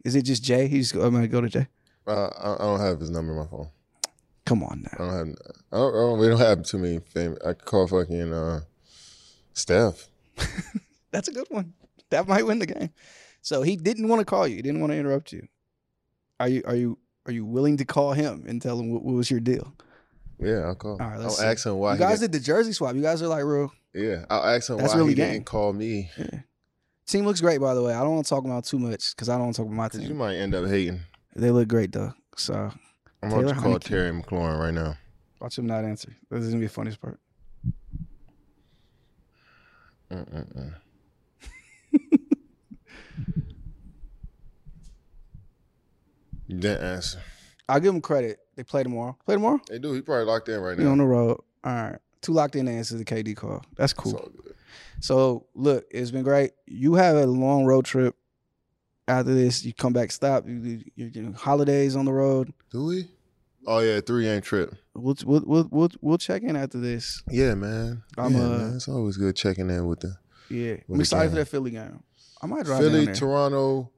[0.04, 0.68] is it just Jay?
[0.68, 1.68] He's I'm gonna go to Jay.
[2.08, 3.70] Uh, I, I don't have his number in my phone.
[4.50, 4.90] Come on now.
[4.94, 5.28] I don't have.
[5.72, 5.94] I don't.
[5.94, 7.38] I don't we don't have too many famous.
[7.46, 8.62] I could call fucking uh,
[9.54, 10.08] Steph.
[11.12, 11.74] That's a good one.
[12.10, 12.90] That might win the game.
[13.44, 14.56] So he didn't want to call you.
[14.56, 15.48] He didn't want to interrupt you.
[16.40, 16.98] Are you are you
[17.28, 19.72] are you willing to call him and tell him what, what was your deal?
[20.40, 20.94] Yeah, I'll call.
[20.94, 21.46] All right, I'll see.
[21.46, 21.94] ask him why.
[21.94, 22.96] you guys didn't- the jersey swap.
[22.96, 23.72] You guys are like real.
[23.94, 25.34] Yeah, I'll ask him That's why really he gang.
[25.34, 26.10] didn't call me.
[26.18, 26.40] Yeah.
[27.06, 27.94] Team looks great, by the way.
[27.94, 29.76] I don't want to talk about too much because I don't want to talk about
[29.78, 31.02] my Cause you might end up hating.
[31.36, 32.14] They look great though.
[32.36, 32.72] So
[33.22, 33.84] I'm Taylor about to call Heinicke.
[33.84, 34.98] Terry McLaurin right now.
[35.40, 36.16] watch him not answer.
[36.30, 37.20] This is gonna be the funniest part.
[40.12, 40.74] Mm-mm-mm.
[46.48, 47.20] didn't answer.
[47.68, 48.40] I'll give him credit.
[48.56, 49.16] They play tomorrow.
[49.26, 49.60] Play tomorrow.
[49.70, 49.94] They do.
[49.94, 50.90] He probably locked in right now.
[50.90, 51.40] on the road.
[51.64, 52.00] All right.
[52.22, 52.98] Two locked in answers.
[52.98, 53.64] The KD call.
[53.76, 54.16] That's cool.
[54.16, 54.56] all good.
[55.00, 56.52] So look, it's been great.
[56.66, 58.16] You have a long road trip.
[59.10, 60.12] After this, you come back.
[60.12, 60.48] Stop.
[60.48, 62.54] You, you're getting holidays on the road.
[62.72, 63.08] Do we?
[63.66, 64.74] Oh yeah, three ain't trip.
[64.94, 67.24] We'll we'll we'll we'll, we'll check in after this.
[67.30, 68.04] Yeah, man.
[68.18, 68.76] I'm, yeah, uh, man.
[68.76, 70.16] It's always good checking in with the
[70.50, 71.32] Yeah, With I'm excited game.
[71.32, 72.04] for that Philly game.
[72.42, 73.16] I might drive Philly, down there.
[73.16, 73.90] Toronto,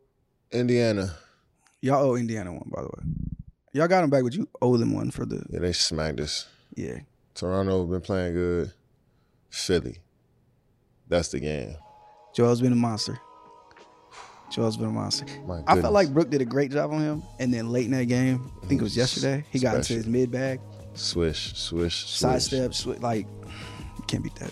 [0.51, 1.13] Indiana.
[1.81, 3.03] Y'all owe Indiana one, by the way.
[3.73, 6.47] Y'all got them back, but you owe them one for the Yeah, they smacked us.
[6.75, 6.99] yeah.
[7.35, 8.71] Toronto been playing good.
[9.49, 9.97] Philly.
[11.07, 11.75] That's the game.
[12.33, 13.19] Joel's been a monster.
[14.51, 15.25] Joel's been a monster.
[15.67, 18.05] I felt like Brooke did a great job on him, and then late in that
[18.05, 18.99] game, I think it was mm-hmm.
[18.99, 20.59] yesterday, he got into his mid bag,
[20.93, 22.19] swish, swish, swish.
[22.19, 23.27] sidestep, like
[24.07, 24.51] can't beat that.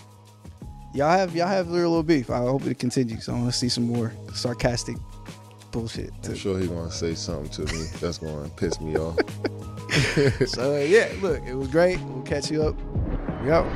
[0.94, 2.30] Y'all have y'all have a little beef.
[2.30, 3.28] I hope it continues.
[3.28, 4.96] I want to see some more sarcastic
[5.70, 6.10] bullshit.
[6.24, 9.18] I'm sure he's gonna say something to me that's gonna piss me off.
[10.46, 12.00] So yeah, look, it was great.
[12.02, 12.76] We'll catch you up.
[13.42, 13.66] We out.